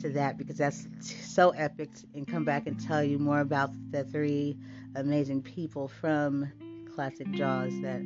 to 0.01 0.11
that 0.11 0.37
because 0.37 0.57
that's 0.57 0.87
so 1.09 1.51
epic 1.51 1.91
and 2.15 2.27
come 2.27 2.45
back 2.45 2.67
and 2.67 2.79
tell 2.79 3.03
you 3.03 3.19
more 3.19 3.41
about 3.41 3.71
the 3.91 4.05
three 4.05 4.57
amazing 4.95 5.43
people 5.43 5.89
from 5.89 6.51
classic 6.95 7.31
jaws 7.33 7.73
that 7.81 8.01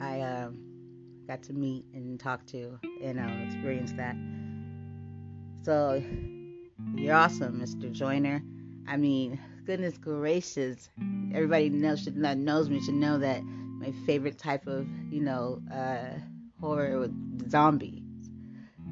i 0.00 0.20
um, 0.20 0.66
got 1.26 1.42
to 1.42 1.52
meet 1.52 1.84
and 1.92 2.20
talk 2.20 2.46
to 2.46 2.78
and 3.02 3.18
um, 3.18 3.42
experience 3.42 3.92
that. 3.92 4.16
So 5.64 6.02
you're 6.94 7.14
awesome, 7.14 7.60
Mr. 7.60 7.90
Joiner. 7.90 8.42
I 8.86 8.96
mean, 8.96 9.40
goodness 9.64 9.98
gracious, 9.98 10.88
everybody 11.34 11.68
knows 11.70 12.02
should 12.02 12.16
knows 12.16 12.70
me 12.70 12.80
should 12.80 12.94
know 12.94 13.18
that 13.18 13.42
my 13.78 13.92
favorite 14.06 14.38
type 14.38 14.66
of 14.66 14.86
you 15.10 15.20
know 15.20 15.60
uh, 15.72 16.18
horror 16.60 16.98
with 16.98 17.50
zombies, 17.50 18.02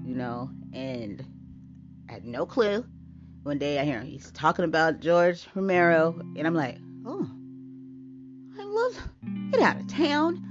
you 0.04 0.14
know, 0.14 0.50
and 0.72 1.24
I 2.08 2.14
had 2.14 2.24
no 2.24 2.46
clue. 2.46 2.84
One 3.42 3.58
day 3.58 3.78
I 3.78 3.84
hear 3.84 4.00
him, 4.00 4.06
he's 4.06 4.30
talking 4.30 4.64
about 4.64 5.00
George 5.00 5.46
Romero, 5.54 6.18
and 6.36 6.46
I'm 6.46 6.54
like, 6.54 6.78
oh, 7.04 7.28
I 8.58 8.62
love 8.62 9.08
get 9.50 9.60
out 9.60 9.80
of 9.80 9.88
town. 9.88 10.42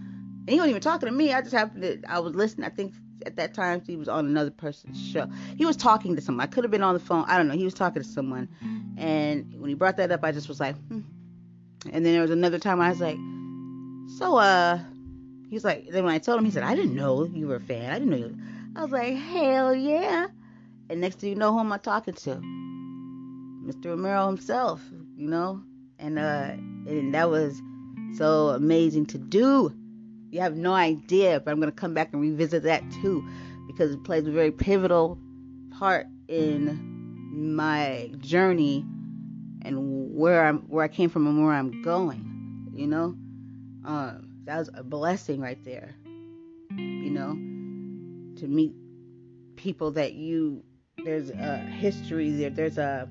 And 0.46 0.50
he 0.50 0.56
wasn't 0.56 0.72
even 0.72 0.82
talking 0.82 1.08
to 1.08 1.14
me. 1.14 1.34
I 1.34 1.42
just 1.42 1.54
happened 1.54 1.84
to, 1.84 2.02
I 2.08 2.20
was 2.20 2.36
listening. 2.36 2.66
I 2.66 2.70
think 2.70 2.94
at 3.26 3.38
that 3.38 3.54
time 3.54 3.82
he 3.86 3.96
was 3.96 4.10
on 4.10 4.26
another 4.26 4.52
person's 4.52 5.02
show. 5.02 5.30
He 5.58 5.66
was 5.66 5.78
talking 5.78 6.16
to 6.16 6.22
someone. 6.22 6.44
I 6.44 6.48
could 6.48 6.64
have 6.64 6.72
been 6.72 6.84
on 6.84 6.94
the 6.94 7.00
phone. 7.00 7.24
I 7.28 7.38
don't 7.38 7.48
know. 7.48 7.56
He 7.56 7.64
was 7.64 7.74
talking 7.74 8.02
to 8.02 8.08
someone. 8.08 8.50
And 8.98 9.54
when 9.60 9.70
he 9.70 9.76
brought 9.76 9.98
that 9.98 10.12
up, 10.12 10.24
I 10.24 10.32
just 10.32 10.50
was 10.50 10.60
like, 10.60 10.76
hmm. 10.88 11.02
And 11.92 12.06
then 12.06 12.14
there 12.14 12.22
was 12.22 12.32
another 12.32 12.60
time 12.60 12.80
I 12.82 12.90
was 12.90 13.00
like, 13.00 13.18
so, 14.18 14.38
uh, 14.38 14.80
he 15.50 15.56
was 15.56 15.64
like, 15.64 15.88
then 15.90 16.04
when 16.04 16.14
I 16.14 16.20
told 16.20 16.40
him, 16.40 16.46
he 16.46 16.52
said, 16.52 16.64
I 16.64 16.76
didn't 16.76 16.96
know 16.96 17.26
you 17.26 17.48
were 17.48 17.58
a 17.58 17.62
fan. 17.62 17.92
I 17.92 18.00
didn't 18.00 18.10
know 18.10 18.18
you. 18.18 18.38
I 18.76 18.82
was 18.82 18.92
like, 18.92 19.16
hell 19.16 19.74
yeah. 19.74 20.28
And 20.90 21.02
next 21.02 21.20
thing 21.20 21.30
you 21.30 21.36
know, 21.36 21.54
who 21.54 21.60
am 21.60 21.72
I 21.72 21.78
talking 21.78 22.14
to? 22.14 22.36
Mr. 23.66 23.86
Romero 23.86 24.28
himself, 24.28 24.82
you 25.16 25.28
know? 25.30 25.62
And, 26.00 26.20
uh, 26.20 26.52
and 26.88 27.14
that 27.14 27.30
was 27.30 27.62
so 28.18 28.50
amazing 28.50 29.06
to 29.08 29.18
do 29.18 29.74
you 30.34 30.42
have 30.42 30.58
no 30.58 30.74
idea, 30.74 31.40
but 31.40 31.52
I'm 31.52 31.62
to 31.62 31.72
come 31.72 31.94
back 31.94 32.12
and 32.12 32.22
revisit 32.22 32.64
that 32.64 32.84
too 32.92 33.24
because 33.68 33.92
it 33.92 34.04
plays 34.04 34.26
a 34.26 34.32
very 34.32 34.52
pivotal 34.52 35.20
part 35.78 36.08
in 36.28 37.46
my 37.56 38.12
journey 38.18 38.84
and 39.62 40.16
where 40.16 40.46
I'm 40.46 40.60
where 40.62 40.84
I 40.84 40.88
came 40.88 41.10
from 41.10 41.28
and 41.28 41.44
where 41.44 41.54
I'm 41.54 41.84
going. 41.84 42.72
You 42.74 42.88
know, 42.88 43.16
um, 43.86 44.30
that 44.46 44.58
was 44.58 44.70
a 44.74 44.84
blessing 44.84 45.40
right 45.40 45.64
there. 45.64 45.96
You 46.78 47.12
know, 47.12 47.34
to 48.40 48.48
meet 48.48 48.74
people 49.56 49.92
that 49.92 50.14
you 50.14 50.64
there's 51.04 51.30
a 51.30 51.58
history 51.58 52.32
there. 52.32 52.50
There's 52.50 52.78
a 52.78 53.08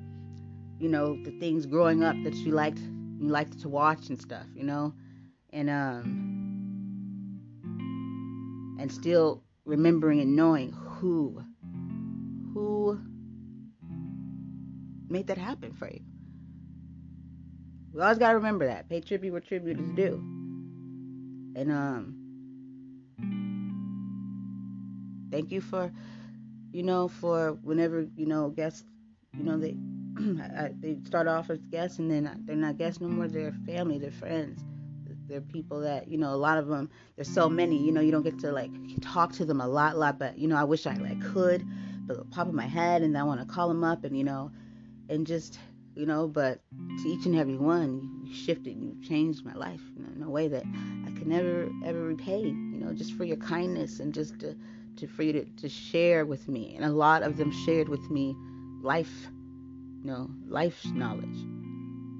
you 0.79 0.89
know 0.89 1.23
the 1.23 1.31
things 1.39 1.67
growing 1.67 2.03
up 2.03 2.17
that 2.25 2.35
you 2.35 2.53
liked 2.53 2.79
you 2.79 3.29
liked 3.29 3.61
to 3.61 3.69
watch 3.69 4.09
and 4.09 4.21
stuff. 4.21 4.47
You 4.55 4.65
know, 4.65 4.95
and 5.51 5.71
um 5.71 6.33
and 8.81 8.91
still 8.91 9.43
remembering 9.65 10.21
and 10.21 10.35
knowing 10.35 10.73
who 10.73 11.43
who 12.55 13.01
made 15.09 15.27
that 15.29 15.39
happen 15.39 15.73
for 15.73 15.89
you. 15.89 16.01
We 17.93 18.01
always 18.01 18.19
gotta 18.19 18.37
remember 18.37 18.67
that. 18.67 18.89
Pay 18.89 19.03
tribute 19.03 19.33
where 19.33 19.41
tribute 19.41 19.79
is 19.79 19.91
due. 19.91 20.42
And 21.55 21.71
um 21.71 22.17
thank 25.31 25.51
you 25.51 25.61
for 25.61 25.93
you 26.73 26.83
know 26.83 27.09
for 27.09 27.53
whenever 27.63 28.07
you 28.17 28.27
know 28.27 28.51
guests 28.51 28.85
you 29.37 29.45
know 29.45 29.59
they 29.59 29.77
they 30.81 30.99
start 31.05 31.27
off 31.27 31.51
as 31.51 31.59
guests 31.67 31.99
and 31.99 32.11
then 32.11 32.43
they're 32.45 32.57
not 32.57 32.77
guests 32.77 33.01
no 33.01 33.09
more. 33.09 33.29
They're 33.29 33.55
family 33.67 33.99
they're 33.99 34.11
friends. 34.11 34.63
They're 35.29 35.41
people 35.41 35.81
that 35.81 36.09
you 36.09 36.19
know 36.19 36.35
a 36.35 36.37
lot 36.37 36.59
of 36.59 36.67
them 36.69 36.91
there's 37.17 37.33
so 37.33 37.49
many 37.49 37.79
you 37.79 37.91
know 37.91 38.03
you 38.03 38.13
don't 38.13 38.23
get 38.23 38.39
to 38.41 38.53
like 38.53 38.71
talk 39.01 39.33
to 39.35 39.47
them 39.47 39.63
a 39.63 39.67
lot 39.67 39.97
lot 39.97 40.19
but 40.19 40.37
you 40.37 40.47
know 40.47 40.57
i 40.57 40.65
wish 40.65 40.87
i 40.87 40.95
like 40.97 41.21
could 41.23 41.65
but 42.07 42.31
top 42.33 42.49
of 42.49 42.55
my 42.55 42.67
head 42.67 43.01
and 43.01 43.17
i 43.17 43.23
want 43.23 43.41
to 43.41 43.47
call 43.47 43.69
them 43.69 43.83
up 43.83 44.05
and 44.05 44.15
you 44.17 44.25
know 44.25 44.51
and 45.09 45.27
just 45.27 45.59
you 45.95 46.05
know 46.05 46.27
but 46.29 46.61
to 47.03 47.09
each 47.09 47.25
and 47.25 47.35
every 47.35 47.57
one 47.57 48.23
you 48.27 48.35
shifted 48.35 48.77
and 48.77 48.85
you 48.85 49.09
changed 49.09 49.43
my 49.45 49.55
life 49.55 49.81
in 49.97 50.23
a 50.23 50.29
way 50.29 50.49
that 50.49 50.65
could 51.23 51.31
never 51.31 51.71
ever 51.85 52.03
repay 52.03 52.41
you 52.41 52.79
know 52.79 52.93
just 52.93 53.13
for 53.15 53.25
your 53.25 53.37
kindness 53.37 54.01
and 54.01 54.13
just 54.13 54.41
to, 54.41 54.57
to 54.97 55.07
for 55.07 55.23
you 55.23 55.33
to, 55.33 55.45
to 55.57 55.69
share 55.69 56.27
with 56.27 56.49
me 56.49 56.75
and 56.75 56.85
a 56.85 56.91
lot 56.91 57.23
of 57.23 57.37
them 57.37 57.53
shared 57.65 57.89
with 57.89 58.11
me 58.11 58.35
life 58.83 59.29
you 60.03 60.11
know 60.11 60.29
life's 60.49 60.87
knowledge 60.87 61.47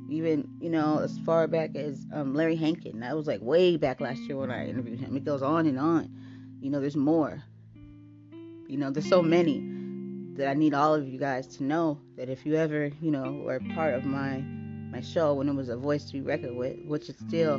even 0.09 0.49
you 0.61 0.71
know 0.71 1.01
as 1.01 1.19
far 1.21 1.49
back 1.49 1.75
as 1.75 2.07
um, 2.13 2.35
Larry 2.35 2.57
Hankin. 2.57 3.01
That 3.01 3.17
was 3.17 3.27
like 3.27 3.41
way 3.41 3.79
back 3.79 3.99
last 3.99 4.21
year 4.21 4.37
when 4.37 4.51
I 4.51 4.69
interviewed 4.69 5.01
him. 5.01 5.17
It 5.17 5.25
goes 5.25 5.43
on 5.43 5.67
and 5.67 5.79
on. 5.79 6.11
You 6.61 6.69
know, 6.69 6.81
there's 6.81 6.97
more. 6.97 7.43
You 8.69 8.77
know, 8.77 8.91
there's 8.91 9.09
so 9.09 9.23
many 9.23 9.67
that 10.37 10.49
I 10.49 10.55
need 10.55 10.75
all 10.75 10.95
of 10.95 11.09
you 11.09 11.19
guys 11.19 11.47
to 11.57 11.65
know 11.65 11.99
that 12.17 12.29
if 12.29 12.45
you 12.45 12.57
ever, 12.57 12.91
you 13.01 13.11
know, 13.11 13.33
were 13.45 13.59
part 13.75 13.95
of 13.95 14.05
my 14.05 14.43
my 14.93 15.01
show 15.01 15.33
when 15.33 15.49
it 15.49 15.55
was 15.55 15.71
a 15.71 15.77
voice 15.77 16.05
to 16.05 16.13
be 16.13 16.21
reckoned 16.21 16.59
with, 16.59 16.77
which 16.85 17.09
is 17.09 17.17
still, 17.27 17.59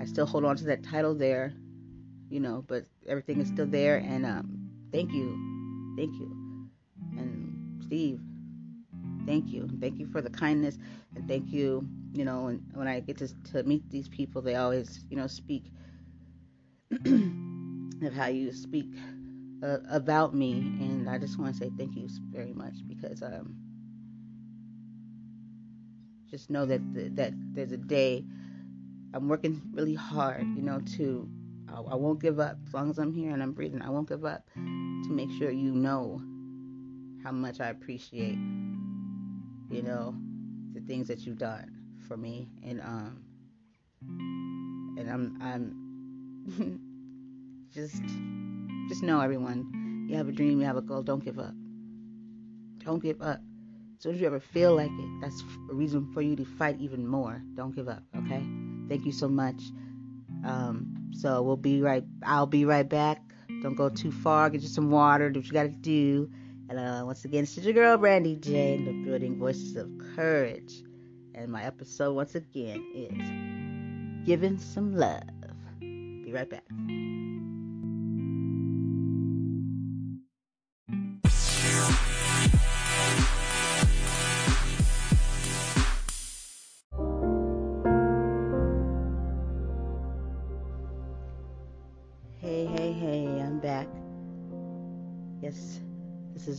I 0.00 0.04
still 0.04 0.26
hold 0.26 0.44
on 0.44 0.56
to 0.56 0.64
that 0.64 0.82
title 0.82 1.14
there, 1.14 1.52
you 2.28 2.40
know, 2.40 2.64
but 2.66 2.84
everything 3.06 3.40
is 3.40 3.48
still 3.48 3.66
there. 3.66 3.96
And 3.96 4.26
um, 4.26 4.70
thank 4.92 5.12
you, 5.12 5.94
thank 5.96 6.12
you, 6.14 6.68
and 7.16 7.82
Steve, 7.84 8.20
thank 9.26 9.48
you, 9.48 9.68
thank 9.80 9.98
you 9.98 10.06
for 10.06 10.20
the 10.20 10.30
kindness 10.30 10.78
and 11.14 11.26
thank 11.28 11.52
you. 11.52 11.86
You 12.12 12.24
know, 12.24 12.42
when, 12.42 12.62
when 12.74 12.88
I 12.88 13.00
get 13.00 13.18
to, 13.18 13.28
to 13.52 13.62
meet 13.64 13.88
these 13.90 14.08
people, 14.08 14.42
they 14.42 14.54
always, 14.56 15.04
you 15.10 15.16
know, 15.16 15.26
speak 15.26 15.64
of 17.06 18.12
how 18.14 18.26
you 18.26 18.52
speak 18.52 18.86
uh, 19.62 19.78
about 19.90 20.34
me, 20.34 20.52
and 20.80 21.08
I 21.08 21.18
just 21.18 21.38
want 21.38 21.54
to 21.54 21.64
say 21.64 21.70
thank 21.76 21.96
you 21.96 22.08
very 22.30 22.52
much 22.52 22.74
because 22.86 23.22
um, 23.22 23.56
just 26.30 26.50
know 26.50 26.66
that 26.66 26.94
the, 26.94 27.08
that 27.10 27.32
there's 27.54 27.72
a 27.72 27.76
day 27.76 28.24
I'm 29.14 29.28
working 29.28 29.62
really 29.72 29.94
hard, 29.94 30.42
you 30.56 30.62
know, 30.62 30.80
to 30.96 31.28
I, 31.68 31.80
I 31.80 31.94
won't 31.94 32.20
give 32.20 32.40
up. 32.40 32.58
As 32.66 32.74
long 32.74 32.90
as 32.90 32.98
I'm 32.98 33.12
here 33.12 33.30
and 33.30 33.40
I'm 33.42 33.52
breathing. 33.52 33.80
I 33.80 33.88
won't 33.88 34.08
give 34.08 34.24
up 34.24 34.48
to 34.54 35.08
make 35.08 35.30
sure 35.38 35.50
you 35.52 35.70
know 35.70 36.20
how 37.22 37.30
much 37.30 37.60
I 37.60 37.68
appreciate, 37.68 38.36
you 39.70 39.82
know, 39.82 40.16
the 40.72 40.80
things 40.80 41.06
that 41.08 41.20
you've 41.20 41.38
done 41.38 41.70
for 42.08 42.16
me. 42.16 42.48
And 42.64 42.80
um 42.80 43.24
and 44.98 45.08
I'm 45.08 45.38
I'm 45.40 46.80
just 47.72 48.02
just 48.88 49.02
know 49.04 49.20
everyone 49.20 50.06
you 50.10 50.16
have 50.16 50.28
a 50.28 50.32
dream 50.32 50.58
you 50.58 50.66
have 50.66 50.76
a 50.76 50.82
goal. 50.82 51.02
Don't 51.02 51.24
give 51.24 51.38
up. 51.38 51.54
Don't 52.84 53.00
give 53.00 53.22
up. 53.22 53.40
As 53.96 54.02
soon 54.02 54.16
as 54.16 54.20
you 54.20 54.26
ever 54.26 54.40
feel 54.40 54.74
like 54.74 54.90
it 54.90 55.20
that's 55.20 55.40
a 55.70 55.74
reason 55.74 56.12
for 56.12 56.20
you 56.20 56.34
to 56.34 56.44
fight 56.44 56.80
even 56.80 57.06
more. 57.06 57.40
Don't 57.54 57.74
give 57.76 57.88
up 57.88 58.02
okay 58.16 58.44
thank 58.88 59.04
you 59.04 59.12
so 59.12 59.28
much 59.28 59.62
um 60.44 61.10
so 61.12 61.42
we'll 61.42 61.56
be 61.56 61.80
right 61.80 62.04
I'll 62.22 62.46
be 62.46 62.64
right 62.64 62.88
back 62.88 63.22
don't 63.62 63.76
go 63.76 63.88
too 63.88 64.12
far 64.12 64.50
get 64.50 64.62
you 64.62 64.68
some 64.68 64.90
water 64.90 65.30
do 65.30 65.40
what 65.40 65.46
you 65.46 65.52
gotta 65.52 65.68
do 65.68 66.30
and 66.68 66.78
uh, 66.78 67.02
once 67.04 67.24
again, 67.24 67.44
it's 67.44 67.56
your 67.58 67.74
girl 67.74 67.96
Brandy 67.98 68.36
J 68.36 68.74
in 68.74 68.84
the 68.84 68.92
building 69.04 69.38
Voices 69.38 69.76
of 69.76 69.90
Courage. 70.16 70.82
And 71.34 71.50
my 71.50 71.62
episode, 71.62 72.14
once 72.14 72.34
again, 72.34 72.84
is 72.94 74.26
Giving 74.26 74.58
Some 74.58 74.94
Love. 74.94 75.22
Be 75.80 76.32
right 76.32 76.48
back. 76.48 76.64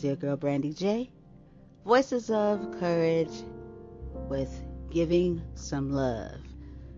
Your 0.06 0.16
girl 0.16 0.36
Brandy 0.36 0.72
J. 0.72 1.10
Voices 1.84 2.30
of 2.30 2.80
Courage 2.80 3.42
with 4.30 4.64
Giving 4.92 5.42
Some 5.56 5.90
Love. 5.90 6.40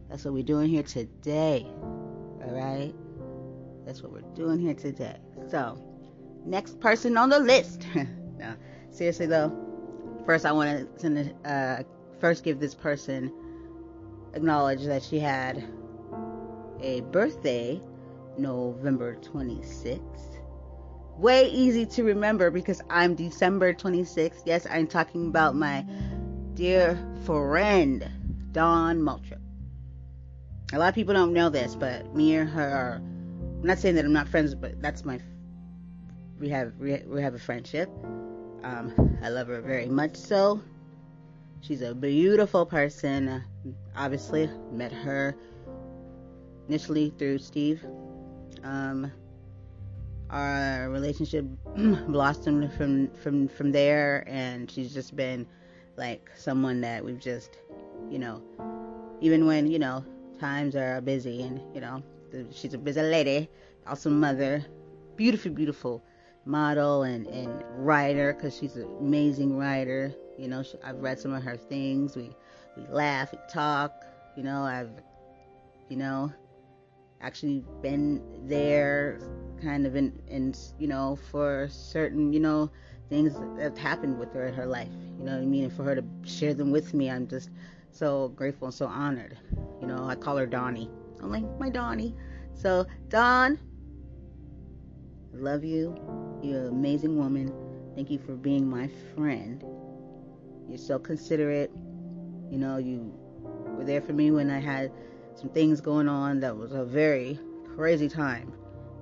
That's 0.09 0.25
what 0.25 0.33
we're 0.33 0.43
doing 0.43 0.67
here 0.67 0.83
today. 0.83 1.65
All 1.81 2.51
right? 2.51 2.93
That's 3.85 4.03
what 4.03 4.11
we're 4.11 4.33
doing 4.35 4.59
here 4.59 4.73
today. 4.73 5.15
So, 5.49 5.81
next 6.45 6.81
person 6.81 7.17
on 7.17 7.29
the 7.29 7.39
list. 7.39 7.87
no, 7.95 8.55
seriously 8.91 9.25
though, 9.25 9.55
first 10.25 10.45
I 10.45 10.51
want 10.51 10.99
to 10.99 11.33
uh, 11.45 11.83
first 12.19 12.43
give 12.43 12.59
this 12.59 12.75
person 12.75 13.31
acknowledge 14.33 14.83
that 14.83 15.01
she 15.01 15.17
had 15.17 15.63
a 16.81 16.99
birthday 17.01 17.79
November 18.37 19.15
26th. 19.15 20.36
Way 21.17 21.49
easy 21.49 21.87
to 21.87 22.03
remember 22.03 22.51
because 22.51 22.79
I'm 22.91 23.15
December 23.15 23.73
26th. 23.73 24.43
Yes, 24.45 24.67
I'm 24.69 24.85
talking 24.85 25.27
about 25.27 25.55
my 25.55 25.83
dear 26.53 26.95
friend 27.25 28.07
Dawn 28.51 28.99
Moultroup. 28.99 29.41
A 30.73 30.77
lot 30.77 30.89
of 30.89 30.95
people 30.95 31.15
don't 31.15 31.33
know 31.33 31.49
this, 31.49 31.73
but 31.73 32.13
me 32.13 32.35
and 32.35 32.47
her 32.47 32.69
are. 32.69 32.95
I'm 32.97 33.63
not 33.63 33.79
saying 33.79 33.95
that 33.95 34.05
I'm 34.05 34.13
not 34.13 34.27
friends, 34.27 34.53
but 34.53 34.79
that's 34.79 35.05
my. 35.05 35.19
We 36.39 36.49
have 36.49 36.73
we, 36.79 37.01
we 37.07 37.19
have 37.23 37.33
a 37.33 37.39
friendship. 37.39 37.89
Um, 38.63 39.17
I 39.23 39.29
love 39.29 39.47
her 39.47 39.59
very 39.61 39.87
much 39.87 40.15
so. 40.15 40.61
She's 41.61 41.81
a 41.81 41.95
beautiful 41.95 42.63
person. 42.63 43.43
Obviously, 43.95 44.51
met 44.71 44.91
her 44.91 45.35
initially 46.67 47.11
through 47.17 47.39
Steve. 47.39 47.83
Um, 48.63 49.11
our 50.29 50.89
relationship 50.89 51.45
blossomed 52.07 52.71
from 52.73 53.09
from 53.11 53.47
from 53.47 53.71
there, 53.71 54.23
and 54.27 54.69
she's 54.69 54.93
just 54.93 55.15
been 55.15 55.47
like 55.95 56.29
someone 56.35 56.81
that 56.81 57.03
we've 57.03 57.19
just, 57.19 57.57
you 58.09 58.19
know, 58.19 58.41
even 59.21 59.45
when 59.45 59.71
you 59.71 59.79
know 59.79 60.03
times 60.39 60.75
are 60.75 61.01
busy, 61.01 61.43
and 61.43 61.61
you 61.73 61.81
know, 61.81 62.03
she's 62.51 62.73
a 62.73 62.77
busy 62.77 63.01
lady, 63.01 63.49
also 63.87 64.09
mother, 64.09 64.65
beautiful, 65.15 65.51
beautiful 65.51 66.03
model 66.45 67.03
and 67.03 67.27
and 67.27 67.63
writer 67.75 68.33
because 68.33 68.57
she's 68.57 68.75
an 68.75 68.87
amazing 68.99 69.57
writer. 69.57 70.13
You 70.37 70.47
know, 70.47 70.63
she, 70.63 70.77
I've 70.83 70.99
read 70.99 71.19
some 71.19 71.33
of 71.33 71.43
her 71.43 71.57
things. 71.57 72.15
We 72.15 72.35
we 72.75 72.85
laugh, 72.87 73.31
we 73.31 73.39
talk. 73.51 73.91
You 74.35 74.43
know, 74.43 74.61
I've 74.61 74.91
you 75.89 75.97
know 75.97 76.31
actually 77.21 77.63
been 77.81 78.21
there, 78.47 79.19
kind 79.57 79.85
of 79.85 79.95
in 79.95 80.19
in 80.27 80.53
you 80.79 80.87
know 80.87 81.17
for 81.31 81.67
certain 81.69 82.31
you 82.33 82.39
know 82.39 82.69
things 83.09 83.33
that 83.33 83.61
have 83.61 83.77
happened 83.77 84.19
with 84.19 84.33
her 84.33 84.47
in 84.47 84.53
her 84.53 84.65
life. 84.65 84.91
You 85.17 85.25
know 85.25 85.33
what 85.33 85.41
I 85.41 85.45
mean? 85.45 85.65
And 85.65 85.73
for 85.73 85.83
her 85.83 85.95
to 85.95 86.03
share 86.25 86.53
them 86.53 86.71
with 86.71 86.93
me, 86.93 87.09
I'm 87.09 87.27
just 87.27 87.49
so 87.91 88.29
grateful 88.29 88.67
and 88.67 88.73
so 88.73 88.85
honored. 88.85 89.37
You 89.81 89.87
know, 89.87 90.05
I 90.05 90.15
call 90.15 90.37
her 90.37 90.45
Donnie. 90.45 90.89
I'm 91.21 91.31
like 91.31 91.45
my 91.59 91.69
Donnie. 91.69 92.15
So 92.53 92.85
Dawn, 93.09 93.57
I 95.33 95.37
love 95.37 95.63
you. 95.63 95.95
You're 96.43 96.63
an 96.63 96.67
amazing 96.67 97.17
woman. 97.17 97.53
Thank 97.95 98.11
you 98.11 98.19
for 98.19 98.33
being 98.33 98.69
my 98.69 98.89
friend. 99.15 99.63
You're 100.67 100.77
so 100.77 100.99
considerate. 100.99 101.71
You 102.51 102.57
know, 102.57 102.77
you 102.77 103.13
were 103.77 103.83
there 103.83 104.01
for 104.01 104.13
me 104.13 104.31
when 104.31 104.49
I 104.49 104.59
had 104.59 104.91
some 105.35 105.49
things 105.49 105.81
going 105.81 106.07
on 106.07 106.39
that 106.41 106.55
was 106.55 106.71
a 106.73 106.83
very 106.83 107.39
crazy 107.75 108.09
time 108.09 108.53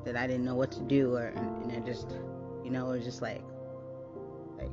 that 0.05 0.15
I 0.15 0.27
didn't 0.27 0.45
know 0.45 0.55
what 0.55 0.71
to 0.73 0.81
do 0.81 1.15
or 1.15 1.27
and, 1.27 1.71
I 1.71 1.79
just 1.79 2.11
you 2.63 2.71
know, 2.71 2.91
it 2.91 2.97
was 2.97 3.05
just 3.05 3.21
like 3.21 3.43
like 4.57 4.71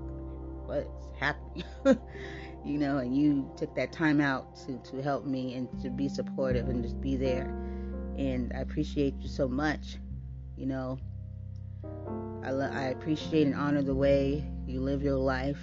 what's 0.66 1.10
happening? 1.18 1.64
you 2.64 2.78
know, 2.78 2.98
and 2.98 3.16
you 3.16 3.50
took 3.56 3.74
that 3.74 3.92
time 3.92 4.20
out 4.20 4.54
to 4.66 4.78
to 4.90 5.02
help 5.02 5.24
me 5.24 5.54
and 5.54 5.68
to 5.82 5.90
be 5.90 6.08
supportive 6.08 6.68
and 6.68 6.82
just 6.82 7.00
be 7.00 7.16
there. 7.16 7.48
And 8.16 8.52
I 8.54 8.60
appreciate 8.60 9.14
you 9.20 9.28
so 9.28 9.48
much. 9.48 9.96
You 10.56 10.66
know, 10.66 10.98
I, 12.44 12.50
I 12.50 12.82
appreciate 12.88 13.46
and 13.46 13.54
honor 13.54 13.82
the 13.82 13.94
way 13.94 14.48
you 14.66 14.80
live 14.80 15.02
your 15.02 15.16
life. 15.16 15.60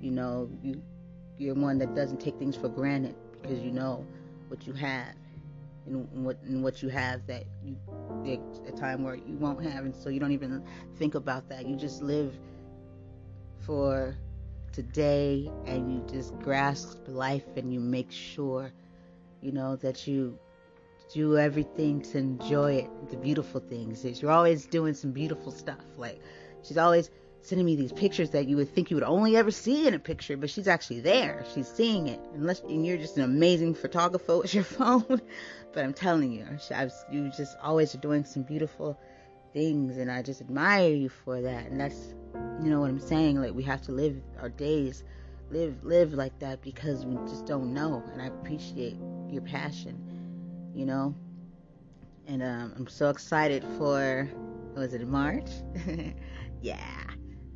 You 0.00 0.12
know, 0.12 0.50
you 0.62 0.82
you're 1.36 1.54
one 1.54 1.78
that 1.78 1.94
doesn't 1.94 2.20
take 2.20 2.38
things 2.38 2.56
for 2.56 2.68
granted 2.68 3.16
because 3.40 3.60
you 3.60 3.72
know 3.72 4.06
what 4.48 4.66
you 4.66 4.72
have 4.74 5.14
and 5.86 6.24
what 6.24 6.40
and 6.42 6.62
what 6.62 6.82
you 6.82 6.88
have 6.88 7.26
that 7.26 7.44
you 7.64 7.76
a 8.68 8.72
time 8.72 9.02
where 9.02 9.16
you 9.16 9.36
won't 9.38 9.62
have 9.62 9.84
and 9.84 9.94
so 9.94 10.08
you 10.08 10.20
don't 10.20 10.32
even 10.32 10.62
think 10.96 11.14
about 11.14 11.48
that. 11.48 11.66
You 11.66 11.76
just 11.76 12.02
live 12.02 12.38
for 13.66 14.16
today 14.72 15.50
and 15.66 15.92
you 15.92 16.04
just 16.12 16.38
grasp 16.38 16.98
life 17.06 17.56
and 17.56 17.72
you 17.72 17.80
make 17.80 18.10
sure 18.10 18.72
you 19.40 19.52
know 19.52 19.76
that 19.76 20.06
you 20.06 20.38
do 21.12 21.36
everything 21.36 22.00
to 22.00 22.18
enjoy 22.18 22.72
it, 22.74 23.10
the 23.10 23.16
beautiful 23.16 23.60
things. 23.60 24.04
is 24.04 24.22
You're 24.22 24.30
always 24.30 24.64
doing 24.66 24.94
some 24.94 25.12
beautiful 25.12 25.52
stuff. 25.52 25.84
Like 25.96 26.20
she's 26.62 26.78
always 26.78 27.10
sending 27.42 27.66
me 27.66 27.76
these 27.76 27.92
pictures 27.92 28.30
that 28.30 28.46
you 28.46 28.56
would 28.56 28.74
think 28.74 28.90
you 28.90 28.96
would 28.96 29.04
only 29.04 29.36
ever 29.36 29.50
see 29.50 29.86
in 29.86 29.94
a 29.94 29.98
picture, 29.98 30.36
but 30.36 30.50
she's 30.50 30.68
actually 30.68 31.00
there. 31.00 31.44
She's 31.54 31.68
seeing 31.68 32.08
it. 32.08 32.20
Unless 32.34 32.60
and 32.60 32.86
you're 32.86 32.96
just 32.96 33.16
an 33.16 33.24
amazing 33.24 33.74
photographer 33.74 34.38
with 34.38 34.54
your 34.54 34.64
phone. 34.78 35.20
but 35.72 35.84
I'm 35.84 35.94
telling 35.94 36.32
you, 36.32 36.46
you 37.10 37.30
just 37.36 37.56
always 37.62 37.94
are 37.94 37.98
doing 37.98 38.24
some 38.24 38.42
beautiful 38.42 38.98
things, 39.52 39.98
and 39.98 40.10
I 40.10 40.22
just 40.22 40.40
admire 40.40 40.94
you 40.94 41.08
for 41.08 41.40
that. 41.42 41.66
And 41.66 41.80
that's, 41.80 42.14
you 42.62 42.70
know, 42.70 42.80
what 42.80 42.90
I'm 42.90 43.00
saying. 43.00 43.40
Like 43.40 43.54
we 43.54 43.64
have 43.64 43.82
to 43.82 43.92
live 43.92 44.16
our 44.40 44.48
days, 44.48 45.04
live 45.50 45.82
live 45.82 46.12
like 46.14 46.38
that 46.38 46.62
because 46.62 47.04
we 47.04 47.16
just 47.28 47.46
don't 47.46 47.74
know. 47.74 48.02
And 48.12 48.22
I 48.22 48.26
appreciate 48.26 48.96
your 49.28 49.42
passion 49.42 50.12
you 50.74 50.86
know. 50.86 51.14
And 52.26 52.42
um, 52.42 52.72
I'm 52.76 52.88
so 52.88 53.10
excited 53.10 53.64
for 53.78 54.28
was 54.74 54.94
it 54.94 55.06
March? 55.06 55.50
yeah. 56.62 57.11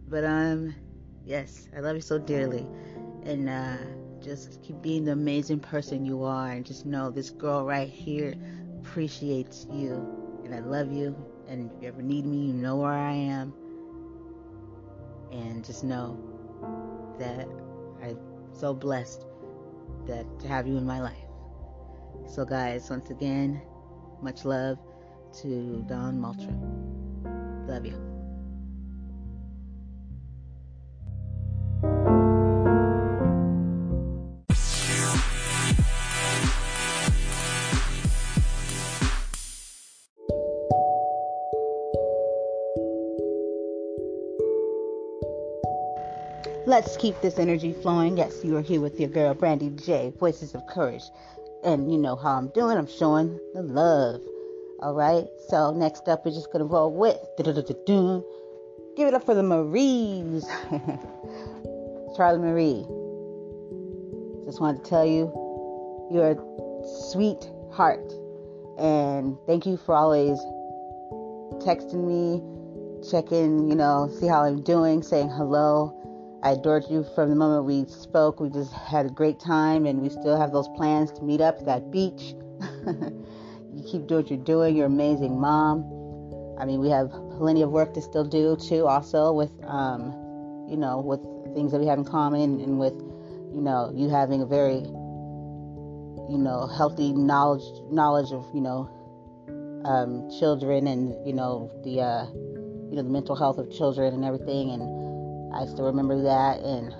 But 0.08 0.24
um 0.24 0.74
yes, 1.24 1.68
I 1.76 1.80
love 1.80 1.96
you 1.96 2.02
so 2.02 2.18
dearly. 2.18 2.66
And 3.24 3.48
uh 3.48 3.76
just 4.22 4.62
keep 4.62 4.80
being 4.82 5.04
the 5.04 5.12
amazing 5.12 5.60
person 5.60 6.04
you 6.04 6.24
are 6.24 6.50
and 6.50 6.64
just 6.64 6.86
know 6.86 7.10
this 7.10 7.30
girl 7.30 7.64
right 7.64 7.88
here 7.88 8.34
appreciates 8.80 9.66
you 9.70 9.92
and 10.44 10.54
I 10.54 10.60
love 10.60 10.90
you 10.92 11.14
and 11.48 11.70
if 11.70 11.82
you 11.82 11.88
ever 11.88 12.02
need 12.02 12.26
me, 12.26 12.46
you 12.46 12.52
know 12.52 12.76
where 12.76 12.92
I 12.92 13.12
am. 13.12 13.54
And 15.32 15.64
just 15.64 15.84
know 15.84 16.18
that 17.18 17.48
I'm 18.02 18.18
so 18.52 18.74
blessed 18.74 19.24
that 20.06 20.24
to 20.40 20.48
have 20.48 20.66
you 20.66 20.76
in 20.76 20.86
my 20.86 21.00
life. 21.00 21.16
So, 22.26 22.44
guys, 22.44 22.88
once 22.90 23.10
again, 23.10 23.60
much 24.22 24.44
love 24.44 24.78
to 25.42 25.84
Dawn 25.88 26.18
Moultroup. 26.18 27.68
Love 27.68 27.86
you. 27.86 28.05
Keep 47.06 47.20
this 47.20 47.38
energy 47.38 47.72
flowing. 47.72 48.16
Yes, 48.16 48.42
you 48.42 48.56
are 48.56 48.62
here 48.62 48.80
with 48.80 48.98
your 48.98 49.08
girl, 49.08 49.32
Brandy 49.32 49.70
J, 49.70 50.12
Voices 50.18 50.56
of 50.56 50.66
Courage 50.66 51.04
and 51.62 51.92
you 51.92 51.98
know 51.98 52.16
how 52.16 52.32
I'm 52.32 52.48
doing. 52.48 52.76
I'm 52.76 52.88
showing 52.88 53.38
the 53.54 53.62
love. 53.62 54.22
All 54.80 54.92
right. 54.92 55.24
So 55.48 55.72
next 55.72 56.08
up, 56.08 56.24
we're 56.24 56.32
just 56.32 56.52
gonna 56.52 56.64
roll 56.64 56.92
with. 56.92 57.16
Give 57.36 59.06
it 59.06 59.14
up 59.14 59.24
for 59.24 59.34
the 59.36 59.42
Maries. 59.44 60.44
Charlie 62.16 62.40
Marie. 62.40 62.84
Just 64.44 64.60
wanted 64.60 64.82
to 64.82 64.90
tell 64.90 65.06
you, 65.06 65.30
you're 66.10 66.32
a 66.32 66.36
sweet 67.12 67.48
heart, 67.72 68.12
and 68.78 69.36
thank 69.46 69.64
you 69.64 69.76
for 69.76 69.94
always 69.94 70.38
texting 71.64 72.02
me, 72.02 72.42
checking, 73.08 73.68
you 73.68 73.76
know, 73.76 74.10
see 74.18 74.26
how 74.26 74.42
I'm 74.42 74.62
doing, 74.62 75.04
saying 75.04 75.28
hello. 75.28 75.96
I 76.46 76.50
adored 76.52 76.84
you 76.88 77.04
from 77.16 77.28
the 77.28 77.34
moment 77.34 77.64
we 77.64 77.86
spoke. 77.86 78.38
We 78.38 78.50
just 78.50 78.72
had 78.72 79.04
a 79.04 79.08
great 79.08 79.40
time, 79.40 79.84
and 79.84 80.00
we 80.00 80.08
still 80.08 80.38
have 80.38 80.52
those 80.52 80.68
plans 80.76 81.10
to 81.18 81.24
meet 81.24 81.40
up 81.40 81.58
at 81.58 81.66
that 81.66 81.90
beach. 81.90 82.36
you 82.86 83.82
keep 83.84 84.06
doing 84.06 84.22
what 84.22 84.30
you're 84.30 84.38
doing. 84.38 84.76
You're 84.76 84.86
amazing, 84.86 85.40
mom. 85.40 85.80
I 86.56 86.64
mean, 86.64 86.78
we 86.78 86.88
have 86.90 87.10
plenty 87.36 87.62
of 87.62 87.70
work 87.72 87.94
to 87.94 88.00
still 88.00 88.22
do 88.22 88.54
too. 88.54 88.86
Also, 88.86 89.32
with 89.32 89.50
um, 89.64 90.14
you 90.70 90.76
know, 90.76 91.00
with 91.00 91.18
things 91.56 91.72
that 91.72 91.80
we 91.80 91.86
have 91.88 91.98
in 91.98 92.04
common, 92.04 92.60
and 92.60 92.78
with 92.78 92.94
you 93.52 93.60
know, 93.60 93.90
you 93.92 94.08
having 94.08 94.40
a 94.40 94.46
very 94.46 94.86
you 96.30 96.38
know 96.38 96.68
healthy 96.68 97.12
knowledge 97.12 97.64
knowledge 97.90 98.30
of 98.30 98.46
you 98.54 98.60
know 98.60 98.88
um, 99.84 100.30
children 100.38 100.86
and 100.86 101.26
you 101.26 101.32
know 101.32 101.72
the 101.82 102.00
uh, 102.00 102.24
you 102.88 102.94
know 102.94 103.02
the 103.02 103.10
mental 103.10 103.34
health 103.34 103.58
of 103.58 103.68
children 103.72 104.14
and 104.14 104.24
everything 104.24 104.70
and 104.70 105.05
I 105.54 105.66
still 105.66 105.86
remember 105.86 106.22
that, 106.22 106.60
and 106.60 106.94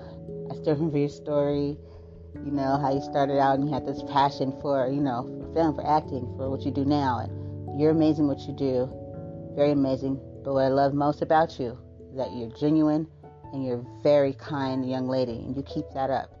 I 0.51 0.55
still 0.55 0.73
remember 0.75 0.97
your 0.97 1.09
story. 1.09 1.77
You 2.45 2.51
know 2.51 2.77
how 2.77 2.93
you 2.93 3.01
started 3.01 3.39
out 3.39 3.57
and 3.57 3.67
you 3.67 3.73
had 3.73 3.85
this 3.85 4.03
passion 4.11 4.53
for, 4.61 4.87
you 4.87 5.01
know, 5.01 5.23
for 5.23 5.53
film, 5.53 5.75
for 5.75 5.87
acting, 5.87 6.21
for 6.37 6.49
what 6.49 6.61
you 6.61 6.71
do 6.71 6.85
now, 6.85 7.19
and 7.19 7.79
you're 7.79 7.91
amazing 7.91 8.27
what 8.27 8.39
you 8.41 8.53
do. 8.53 8.89
Very 9.55 9.71
amazing. 9.71 10.19
But 10.43 10.53
what 10.53 10.65
I 10.65 10.67
love 10.69 10.93
most 10.93 11.21
about 11.21 11.59
you 11.59 11.77
is 12.11 12.17
that 12.17 12.31
you're 12.33 12.49
genuine 12.49 13.07
and 13.53 13.65
you're 13.65 13.79
a 13.79 14.03
very 14.03 14.33
kind 14.33 14.87
young 14.89 15.07
lady. 15.07 15.33
And 15.33 15.55
you 15.55 15.63
keep 15.63 15.85
that 15.93 16.09
up. 16.09 16.31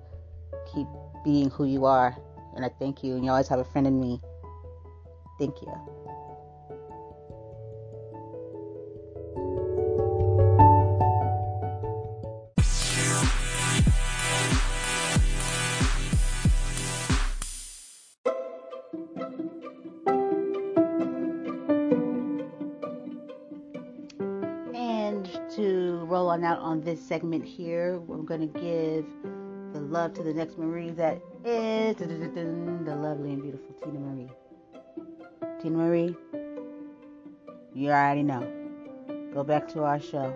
Keep 0.73 0.87
being 1.23 1.49
who 1.49 1.65
you 1.65 1.85
are. 1.85 2.15
And 2.55 2.63
I 2.63 2.69
thank 2.79 3.03
you. 3.03 3.15
And 3.15 3.25
you 3.25 3.31
always 3.31 3.47
have 3.47 3.59
a 3.59 3.65
friend 3.65 3.87
in 3.87 3.99
me. 3.99 4.21
Thank 5.39 5.61
you. 5.61 5.96
This 26.87 27.05
segment 27.05 27.43
here. 27.43 27.99
We're 27.99 28.23
going 28.23 28.49
to 28.49 28.59
give 28.59 29.05
the 29.73 29.81
love 29.81 30.13
to 30.13 30.23
the 30.23 30.33
next 30.33 30.57
Marie 30.57 30.91
that 30.91 31.21
is 31.43 31.97
the 31.97 32.95
lovely 32.95 33.33
and 33.33 33.41
beautiful 33.41 33.75
Tina 33.83 33.99
Marie. 33.99 34.29
Tina 35.61 35.77
Marie, 35.77 36.15
you 37.73 37.89
already 37.89 38.23
know. 38.23 38.49
Go 39.33 39.43
back 39.43 39.67
to 39.73 39.83
our 39.83 39.99
show. 39.99 40.33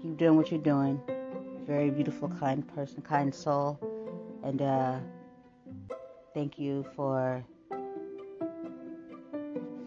Keep 0.00 0.16
doing 0.16 0.36
what 0.36 0.50
you're 0.50 0.58
doing. 0.58 0.98
Very 1.66 1.90
beautiful, 1.90 2.30
kind 2.40 2.66
person, 2.74 3.02
kind 3.02 3.34
soul. 3.34 3.78
And 4.42 4.62
uh, 4.62 5.00
thank 6.32 6.58
you 6.58 6.86
for 6.96 7.44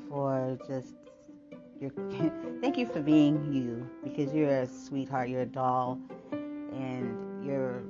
for 0.08 0.60
just 0.68 0.94
you're, 1.84 1.92
thank 2.62 2.78
you 2.78 2.88
for 2.88 3.02
being 3.02 3.52
you 3.52 3.88
because 4.04 4.34
you're 4.34 4.50
a 4.50 4.68
sweetheart. 4.68 5.30
You're 5.30 5.42
a 5.42 5.46
doll, 5.46 6.00
and 6.32 7.46
you're 7.46 7.84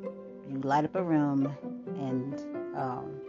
you 0.49 0.59
light 0.63 0.83
up 0.83 0.95
a 0.95 1.03
room, 1.03 1.55
and 1.95 2.39
um, 2.75 3.21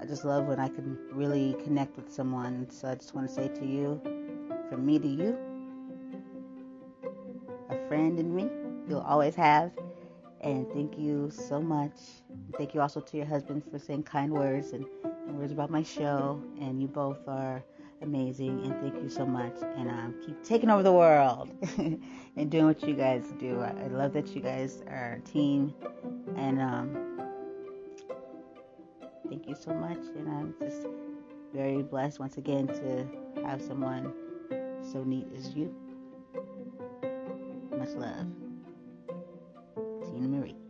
I 0.00 0.06
just 0.06 0.24
love 0.24 0.46
when 0.46 0.60
I 0.60 0.68
can 0.68 0.96
really 1.10 1.56
connect 1.64 1.96
with 1.96 2.12
someone. 2.12 2.68
So 2.70 2.88
I 2.88 2.94
just 2.94 3.14
want 3.14 3.28
to 3.28 3.34
say 3.34 3.48
to 3.48 3.66
you, 3.66 4.00
from 4.70 4.86
me 4.86 4.98
to 5.00 5.08
you, 5.08 5.36
a 7.70 7.88
friend 7.88 8.18
in 8.20 8.34
me, 8.34 8.48
you'll 8.88 9.00
always 9.00 9.34
have. 9.34 9.72
And 10.40 10.66
thank 10.72 10.98
you 10.98 11.30
so 11.30 11.60
much. 11.60 11.92
Thank 12.56 12.74
you 12.74 12.80
also 12.80 13.00
to 13.00 13.16
your 13.16 13.26
husband 13.26 13.62
for 13.70 13.78
saying 13.78 14.02
kind 14.04 14.32
words 14.32 14.72
and, 14.72 14.84
and 15.04 15.38
words 15.38 15.52
about 15.52 15.70
my 15.70 15.84
show. 15.84 16.42
And 16.60 16.82
you 16.82 16.88
both 16.88 17.28
are 17.28 17.62
amazing 18.02 18.64
and 18.64 18.74
thank 18.80 19.02
you 19.02 19.08
so 19.08 19.24
much 19.24 19.54
and 19.76 19.88
um, 19.88 20.14
keep 20.24 20.42
taking 20.44 20.70
over 20.70 20.82
the 20.82 20.92
world 20.92 21.48
and 21.78 22.50
doing 22.50 22.66
what 22.66 22.82
you 22.82 22.94
guys 22.94 23.32
do. 23.38 23.60
I, 23.60 23.70
I, 23.84 23.86
love 23.88 24.12
that 24.14 24.34
you 24.34 24.40
guys 24.40 24.82
are 24.88 25.20
a 25.24 25.28
team 25.28 25.74
and 26.36 26.60
um, 26.60 27.20
thank 29.28 29.48
you 29.48 29.54
so 29.54 29.72
much 29.72 30.00
and 30.16 30.28
i'm 30.28 30.54
just 30.60 30.86
very 31.54 31.82
blessed 31.82 32.18
once 32.18 32.38
again 32.38 32.66
to 32.66 33.06
have 33.44 33.60
someone 33.60 34.12
so 34.92 35.04
neat 35.04 35.26
as 35.36 35.54
you. 35.54 35.74
Much 37.76 37.90
love. 37.90 38.26
Tina 40.04 40.28
marie 40.28 40.61